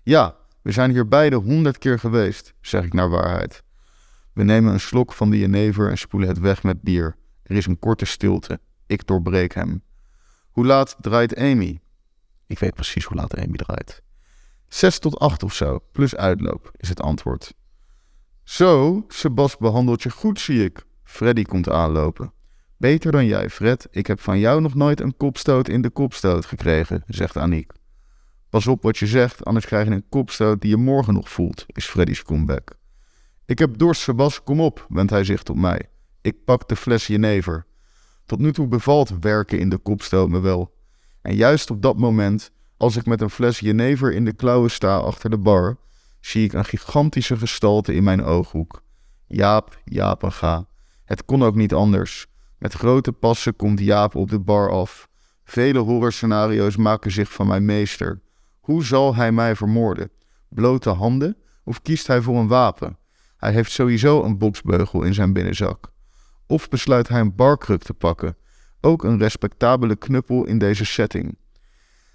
Ja, 0.03 0.35
we 0.67 0.73
zijn 0.73 0.91
hier 0.91 1.07
beide 1.07 1.35
honderd 1.35 1.77
keer 1.77 1.99
geweest, 1.99 2.53
zeg 2.61 2.83
ik 2.83 2.93
naar 2.93 3.09
waarheid. 3.09 3.63
We 4.33 4.43
nemen 4.43 4.73
een 4.73 4.79
slok 4.79 5.13
van 5.13 5.29
de 5.29 5.37
jenever 5.37 5.89
en 5.89 5.97
spoelen 5.97 6.29
het 6.29 6.39
weg 6.39 6.63
met 6.63 6.81
bier. 6.81 7.15
Er 7.43 7.55
is 7.55 7.65
een 7.65 7.79
korte 7.79 8.05
stilte. 8.05 8.59
Ik 8.85 9.07
doorbreek 9.07 9.53
hem. 9.53 9.83
Hoe 10.51 10.65
laat 10.65 10.95
draait 11.01 11.35
Amy? 11.35 11.79
Ik 12.47 12.59
weet 12.59 12.73
precies 12.73 13.05
hoe 13.05 13.17
laat 13.17 13.37
Amy 13.37 13.55
draait. 13.55 14.01
Zes 14.67 14.99
tot 14.99 15.19
acht 15.19 15.43
of 15.43 15.53
zo, 15.53 15.79
plus 15.91 16.15
uitloop, 16.15 16.71
is 16.77 16.89
het 16.89 17.01
antwoord. 17.01 17.53
Zo, 18.43 19.03
Sebas 19.07 19.57
behandelt 19.57 20.03
je 20.03 20.09
goed, 20.09 20.39
zie 20.39 20.63
ik. 20.63 20.85
Freddy 21.03 21.43
komt 21.43 21.69
aanlopen. 21.69 22.33
Beter 22.77 23.11
dan 23.11 23.25
jij, 23.25 23.49
Fred. 23.49 23.87
Ik 23.91 24.07
heb 24.07 24.19
van 24.19 24.39
jou 24.39 24.61
nog 24.61 24.75
nooit 24.75 25.01
een 25.01 25.17
kopstoot 25.17 25.69
in 25.69 25.81
de 25.81 25.89
kopstoot 25.89 26.45
gekregen, 26.45 27.03
zegt 27.05 27.37
Aniek. 27.37 27.71
Pas 28.49 28.67
op 28.67 28.83
wat 28.83 28.97
je 28.97 29.07
zegt, 29.07 29.45
anders 29.45 29.65
krijg 29.65 29.87
je 29.87 29.93
een 29.93 30.09
kopstoot 30.09 30.61
die 30.61 30.69
je 30.69 30.77
morgen 30.77 31.13
nog 31.13 31.29
voelt, 31.29 31.65
is 31.67 31.85
Freddy's 31.85 32.23
comeback. 32.23 32.77
Ik 33.45 33.59
heb 33.59 33.77
dorst, 33.77 34.01
Sebas, 34.01 34.43
kom 34.43 34.61
op, 34.61 34.85
wendt 34.89 35.11
hij 35.11 35.23
zich 35.23 35.43
tot 35.43 35.55
mij. 35.55 35.89
Ik 36.21 36.43
pak 36.45 36.67
de 36.67 36.75
fles 36.75 37.07
jenever. 37.07 37.65
Tot 38.25 38.39
nu 38.39 38.53
toe 38.53 38.67
bevalt 38.67 39.19
werken 39.19 39.59
in 39.59 39.69
de 39.69 39.77
kopstoot 39.77 40.29
me 40.29 40.39
wel. 40.39 40.75
En 41.21 41.35
juist 41.35 41.71
op 41.71 41.81
dat 41.81 41.97
moment, 41.97 42.51
als 42.77 42.95
ik 42.95 43.05
met 43.05 43.21
een 43.21 43.29
fles 43.29 43.59
jenever 43.59 44.13
in 44.13 44.25
de 44.25 44.33
klauwen 44.33 44.71
sta 44.71 44.97
achter 44.97 45.29
de 45.29 45.37
bar, 45.37 45.77
zie 46.19 46.43
ik 46.43 46.53
een 46.53 46.65
gigantische 46.65 47.37
gestalte 47.37 47.93
in 47.93 48.03
mijn 48.03 48.23
ooghoek. 48.23 48.83
Jaap, 49.27 49.81
Jaap 49.83 50.23
en 50.23 50.31
ga. 50.31 50.67
Het 51.05 51.25
kon 51.25 51.43
ook 51.43 51.55
niet 51.55 51.73
anders. 51.73 52.27
Met 52.57 52.73
grote 52.73 53.11
passen 53.11 53.55
komt 53.55 53.79
Jaap 53.79 54.15
op 54.15 54.29
de 54.29 54.39
bar 54.39 54.71
af. 54.71 55.07
Vele 55.43 55.79
horrorscenario's 55.79 56.75
maken 56.75 57.11
zich 57.11 57.31
van 57.31 57.47
mijn 57.47 57.65
meester. 57.65 58.21
Hoe 58.67 58.83
zal 58.83 59.15
hij 59.15 59.31
mij 59.31 59.55
vermoorden? 59.55 60.11
Blote 60.49 60.89
handen? 60.89 61.37
Of 61.63 61.81
kiest 61.81 62.07
hij 62.07 62.21
voor 62.21 62.37
een 62.37 62.47
wapen? 62.47 62.97
Hij 63.37 63.51
heeft 63.51 63.71
sowieso 63.71 64.23
een 64.23 64.37
boksbeugel 64.37 65.01
in 65.01 65.13
zijn 65.13 65.33
binnenzak. 65.33 65.91
Of 66.47 66.69
besluit 66.69 67.07
hij 67.07 67.19
een 67.19 67.35
barkruk 67.35 67.83
te 67.83 67.93
pakken? 67.93 68.37
Ook 68.81 69.03
een 69.03 69.17
respectabele 69.17 69.95
knuppel 69.95 70.45
in 70.45 70.57
deze 70.57 70.85
setting. 70.85 71.37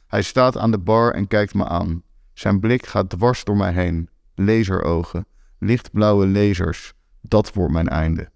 Hij 0.06 0.22
staat 0.22 0.56
aan 0.56 0.70
de 0.70 0.78
bar 0.78 1.12
en 1.14 1.26
kijkt 1.26 1.54
me 1.54 1.64
aan. 1.64 2.02
Zijn 2.32 2.60
blik 2.60 2.86
gaat 2.86 3.10
dwars 3.10 3.44
door 3.44 3.56
mij 3.56 3.72
heen. 3.72 4.08
Laserogen, 4.34 5.26
lichtblauwe 5.58 6.26
lasers. 6.26 6.92
Dat 7.20 7.52
wordt 7.52 7.72
mijn 7.72 7.88
einde. 7.88 8.30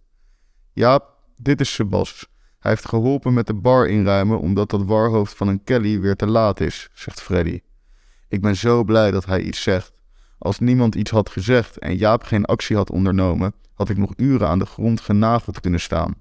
Jaap, 0.73 1.15
dit 1.37 1.61
is 1.61 1.75
Sebas. 1.75 2.29
Hij 2.59 2.71
heeft 2.71 2.89
geholpen 2.89 3.35
met 3.35 3.47
de 3.47 3.55
bar 3.55 3.89
inruimen 3.89 4.41
omdat 4.41 4.71
dat 4.71 4.85
warhoofd 4.85 5.37
van 5.37 5.49
een 5.49 5.65
Kelly 5.65 6.01
weer 6.01 6.17
te 6.17 6.27
laat 6.27 6.61
is, 6.61 6.89
zegt 6.93 7.23
Freddy. 7.23 7.61
Ik 8.29 8.41
ben 8.41 8.57
zo 8.57 8.85
blij 8.85 9.11
dat 9.11 9.27
hij 9.27 9.41
iets 9.41 9.63
zegt. 9.63 9.93
Als 10.39 10.59
niemand 10.59 10.95
iets 10.95 11.11
had 11.11 11.31
gezegd 11.31 11.79
en 11.79 11.97
Jaap 11.97 12.23
geen 12.23 12.45
actie 12.45 12.77
had 12.77 12.91
ondernomen, 12.91 13.55
had 13.75 13.89
ik 13.89 13.97
nog 13.97 14.13
uren 14.17 14.49
aan 14.49 14.59
de 14.59 14.67
grond 14.67 15.01
genageld 15.01 15.61
kunnen 15.61 15.81
staan. 15.81 16.15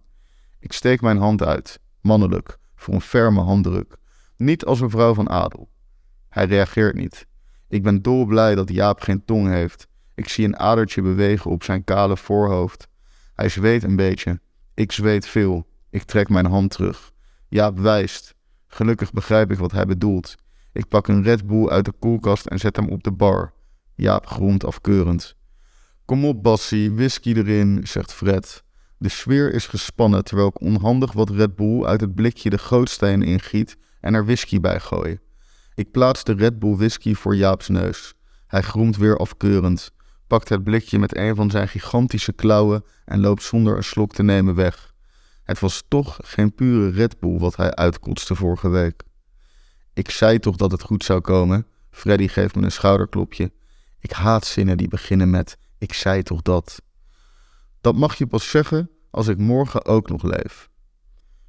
Ik 0.59 0.73
steek 0.73 1.01
mijn 1.01 1.17
hand 1.17 1.43
uit, 1.43 1.79
mannelijk, 2.01 2.57
voor 2.75 2.93
een 2.93 3.01
ferme 3.01 3.41
handdruk. 3.41 3.97
Niet 4.37 4.65
als 4.65 4.79
een 4.79 4.89
vrouw 4.89 5.13
van 5.13 5.29
adel. 5.29 5.69
Hij 6.29 6.45
reageert 6.45 6.95
niet. 6.95 7.25
Ik 7.67 7.83
ben 7.83 8.01
dolblij 8.01 8.55
dat 8.55 8.69
Jaap 8.69 9.01
geen 9.01 9.25
tong 9.25 9.47
heeft. 9.47 9.87
Ik 10.15 10.29
zie 10.29 10.45
een 10.45 10.57
adertje 10.57 11.01
bewegen 11.01 11.51
op 11.51 11.63
zijn 11.63 11.83
kale 11.83 12.17
voorhoofd. 12.17 12.87
Hij 13.33 13.49
zweet 13.49 13.83
een 13.83 13.95
beetje. 13.95 14.39
Ik 14.73 14.91
zweet 14.91 15.27
veel. 15.27 15.67
Ik 15.89 16.03
trek 16.03 16.29
mijn 16.29 16.45
hand 16.45 16.71
terug. 16.71 17.11
Jaap 17.47 17.79
wijst. 17.79 18.35
Gelukkig 18.67 19.11
begrijp 19.11 19.51
ik 19.51 19.57
wat 19.57 19.71
hij 19.71 19.85
bedoelt. 19.85 20.35
Ik 20.75 20.88
pak 20.88 21.07
een 21.07 21.23
Red 21.23 21.47
Bull 21.47 21.69
uit 21.69 21.85
de 21.85 21.93
koelkast 21.99 22.45
en 22.45 22.59
zet 22.59 22.75
hem 22.75 22.89
op 22.89 23.03
de 23.03 23.11
bar. 23.11 23.53
Jaap 23.93 24.27
gromt 24.27 24.65
afkeurend. 24.65 25.35
Kom 26.05 26.25
op, 26.25 26.43
Bassie, 26.43 26.91
whisky 26.91 27.33
erin, 27.33 27.88
zegt 27.88 28.13
Fred. 28.13 28.63
De 28.97 29.09
sfeer 29.09 29.53
is 29.53 29.67
gespannen 29.67 30.23
terwijl 30.23 30.47
ik 30.47 30.61
onhandig 30.61 31.11
wat 31.11 31.29
Red 31.29 31.55
Bull 31.55 31.85
uit 31.85 32.01
het 32.01 32.15
blikje 32.15 32.49
de 32.49 32.57
gootsteen 32.57 33.21
ingiet 33.21 33.77
en 34.01 34.13
er 34.13 34.25
whisky 34.25 34.59
bij 34.59 34.79
gooi. 34.79 35.19
Ik 35.75 35.91
plaats 35.91 36.23
de 36.23 36.33
Red 36.33 36.59
Bull 36.59 36.75
whisky 36.75 37.13
voor 37.13 37.35
Jaap's 37.35 37.67
neus. 37.67 38.13
Hij 38.47 38.61
groemt 38.61 38.97
weer 38.97 39.17
afkeurend, 39.17 39.91
pakt 40.27 40.49
het 40.49 40.63
blikje 40.63 40.99
met 40.99 41.17
een 41.17 41.35
van 41.35 41.51
zijn 41.51 41.67
gigantische 41.67 42.33
klauwen 42.33 42.83
en 43.05 43.19
loopt 43.19 43.43
zonder 43.43 43.77
een 43.77 43.83
slok 43.83 44.13
te 44.13 44.23
nemen 44.23 44.55
weg. 44.55 44.93
Het 45.43 45.59
was 45.59 45.83
toch 45.88 46.19
geen 46.23 46.55
pure 46.55 46.89
Red 46.89 47.19
Bull 47.19 47.38
wat 47.38 47.55
hij 47.55 47.75
uitkotste 47.75 48.35
vorige 48.35 48.69
week. 48.69 49.03
Ik 49.95 50.10
zei 50.10 50.39
toch 50.39 50.55
dat 50.55 50.71
het 50.71 50.81
goed 50.81 51.03
zou 51.03 51.21
komen. 51.21 51.67
Freddy 51.91 52.27
geeft 52.27 52.55
me 52.55 52.63
een 52.63 52.71
schouderklopje. 52.71 53.51
Ik 53.99 54.12
haat 54.12 54.45
zinnen 54.45 54.77
die 54.77 54.88
beginnen 54.88 55.29
met 55.29 55.58
ik 55.77 55.93
zei 55.93 56.23
toch 56.23 56.41
dat. 56.41 56.81
Dat 57.81 57.95
mag 57.95 58.15
je 58.15 58.27
pas 58.27 58.49
zeggen 58.49 58.89
als 59.12 59.27
ik 59.27 59.38
morgen 59.38 59.86
ook 59.86 60.10
nog 60.10 60.23
leef. 60.23 60.69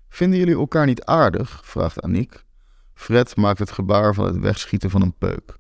Vinden 0.09 0.39
jullie 0.39 0.57
elkaar 0.57 0.87
niet 0.87 1.05
aardig? 1.05 1.61
vraagt 1.65 2.03
Aniek. 2.03 2.45
Fred 2.95 3.37
maakt 3.37 3.59
het 3.59 3.71
gebaar 3.71 4.15
van 4.15 4.27
het 4.27 4.39
wegschieten 4.39 4.91
van 4.91 5.03
een 5.03 5.17
peuk. 5.19 5.57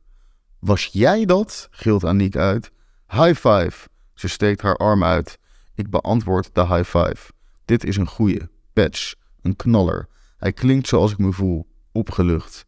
Was 0.59 0.87
jij 0.87 1.25
dat? 1.25 1.68
gilt 1.70 2.05
Aniek 2.05 2.37
uit. 2.37 2.70
High 3.09 3.35
five! 3.35 3.88
Ze 4.14 4.29
steekt 4.29 4.62
haar 4.62 4.77
arm 4.77 5.05
uit. 5.05 5.38
Ik 5.75 5.90
beantwoord 5.90 6.51
de 6.53 6.66
high 6.66 6.99
five. 6.99 7.33
Dit 7.64 7.85
is 7.85 7.96
een 7.96 8.09
goeie. 8.09 8.49
Patch. 8.72 9.14
Een 9.42 9.57
knaller. 9.57 10.09
Hij 10.37 10.53
klinkt 10.53 10.88
zoals 10.88 11.12
ik 11.12 11.18
me 11.18 11.33
voel. 11.33 11.66
Opgelucht. 11.92 12.66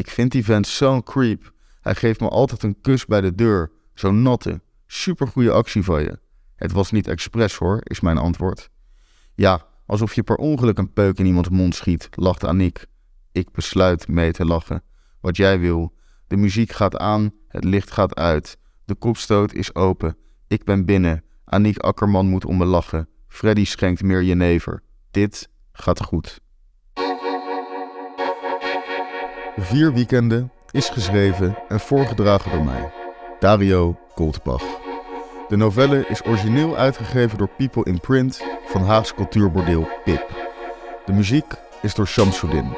Ik 0.00 0.10
vind 0.10 0.32
die 0.32 0.44
vent 0.44 0.66
zo'n 0.66 1.02
creep. 1.02 1.52
Hij 1.80 1.94
geeft 1.94 2.20
me 2.20 2.28
altijd 2.28 2.62
een 2.62 2.80
kus 2.80 3.06
bij 3.06 3.20
de 3.20 3.34
deur. 3.34 3.70
Zo'n 3.94 4.22
natte. 4.22 4.60
Supergoeie 4.86 5.50
actie 5.50 5.82
van 5.82 6.02
je. 6.02 6.18
Het 6.56 6.72
was 6.72 6.90
niet 6.90 7.08
expres 7.08 7.56
hoor, 7.56 7.80
is 7.82 8.00
mijn 8.00 8.18
antwoord. 8.18 8.70
Ja, 9.34 9.66
alsof 9.86 10.14
je 10.14 10.22
per 10.22 10.36
ongeluk 10.36 10.78
een 10.78 10.92
peuk 10.92 11.18
in 11.18 11.26
iemands 11.26 11.48
mond 11.48 11.74
schiet, 11.74 12.08
lacht 12.10 12.44
Aniek. 12.44 12.86
Ik 13.32 13.50
besluit 13.50 14.08
mee 14.08 14.32
te 14.32 14.44
lachen. 14.44 14.82
Wat 15.20 15.36
jij 15.36 15.60
wil. 15.60 15.94
De 16.26 16.36
muziek 16.36 16.72
gaat 16.72 16.96
aan, 16.96 17.32
het 17.48 17.64
licht 17.64 17.90
gaat 17.90 18.14
uit. 18.14 18.58
De 18.84 18.94
kopstoot 18.94 19.52
is 19.52 19.74
open. 19.74 20.16
Ik 20.48 20.64
ben 20.64 20.84
binnen. 20.84 21.24
Aniek 21.44 21.78
Akkerman 21.78 22.26
moet 22.26 22.44
om 22.44 22.56
me 22.56 22.64
lachen. 22.64 23.08
Freddy 23.28 23.64
schenkt 23.64 24.02
meer 24.02 24.22
jenever. 24.22 24.82
Dit 25.10 25.48
gaat 25.72 26.02
goed. 26.02 26.40
Vier 29.56 29.92
weekenden 29.92 30.52
is 30.70 30.88
geschreven 30.88 31.58
en 31.68 31.80
voorgedragen 31.80 32.50
door 32.50 32.64
mij, 32.64 32.92
Dario 33.38 33.96
Goldbach. 34.14 34.62
De 35.48 35.56
novelle 35.56 36.04
is 36.08 36.24
origineel 36.24 36.76
uitgegeven 36.76 37.38
door 37.38 37.48
People 37.56 37.84
in 37.84 38.00
Print 38.00 38.42
van 38.64 38.82
Haags 38.82 39.14
cultuurbordeel 39.14 39.88
Pip. 40.04 40.26
De 41.06 41.12
muziek 41.12 41.54
is 41.82 41.94
door 41.94 42.06
Shamsuddin. 42.06 42.76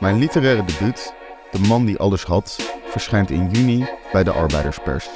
Mijn 0.00 0.18
literaire 0.18 0.64
debuut, 0.64 1.14
De 1.50 1.58
man 1.58 1.84
die 1.84 1.98
alles 1.98 2.24
had, 2.24 2.56
verschijnt 2.84 3.30
in 3.30 3.50
juni 3.50 3.88
bij 4.12 4.24
de 4.24 4.32
Arbeiderspers. 4.32 5.08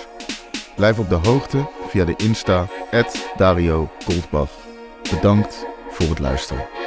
Blijf 0.76 0.98
op 0.98 1.08
de 1.08 1.28
hoogte 1.28 1.68
via 1.88 2.04
de 2.04 2.14
Insta 2.16 2.66
Dario 3.36 3.90
Goldbach. 4.04 4.50
Bedankt 5.10 5.66
voor 5.88 6.08
het 6.08 6.18
luisteren. 6.18 6.83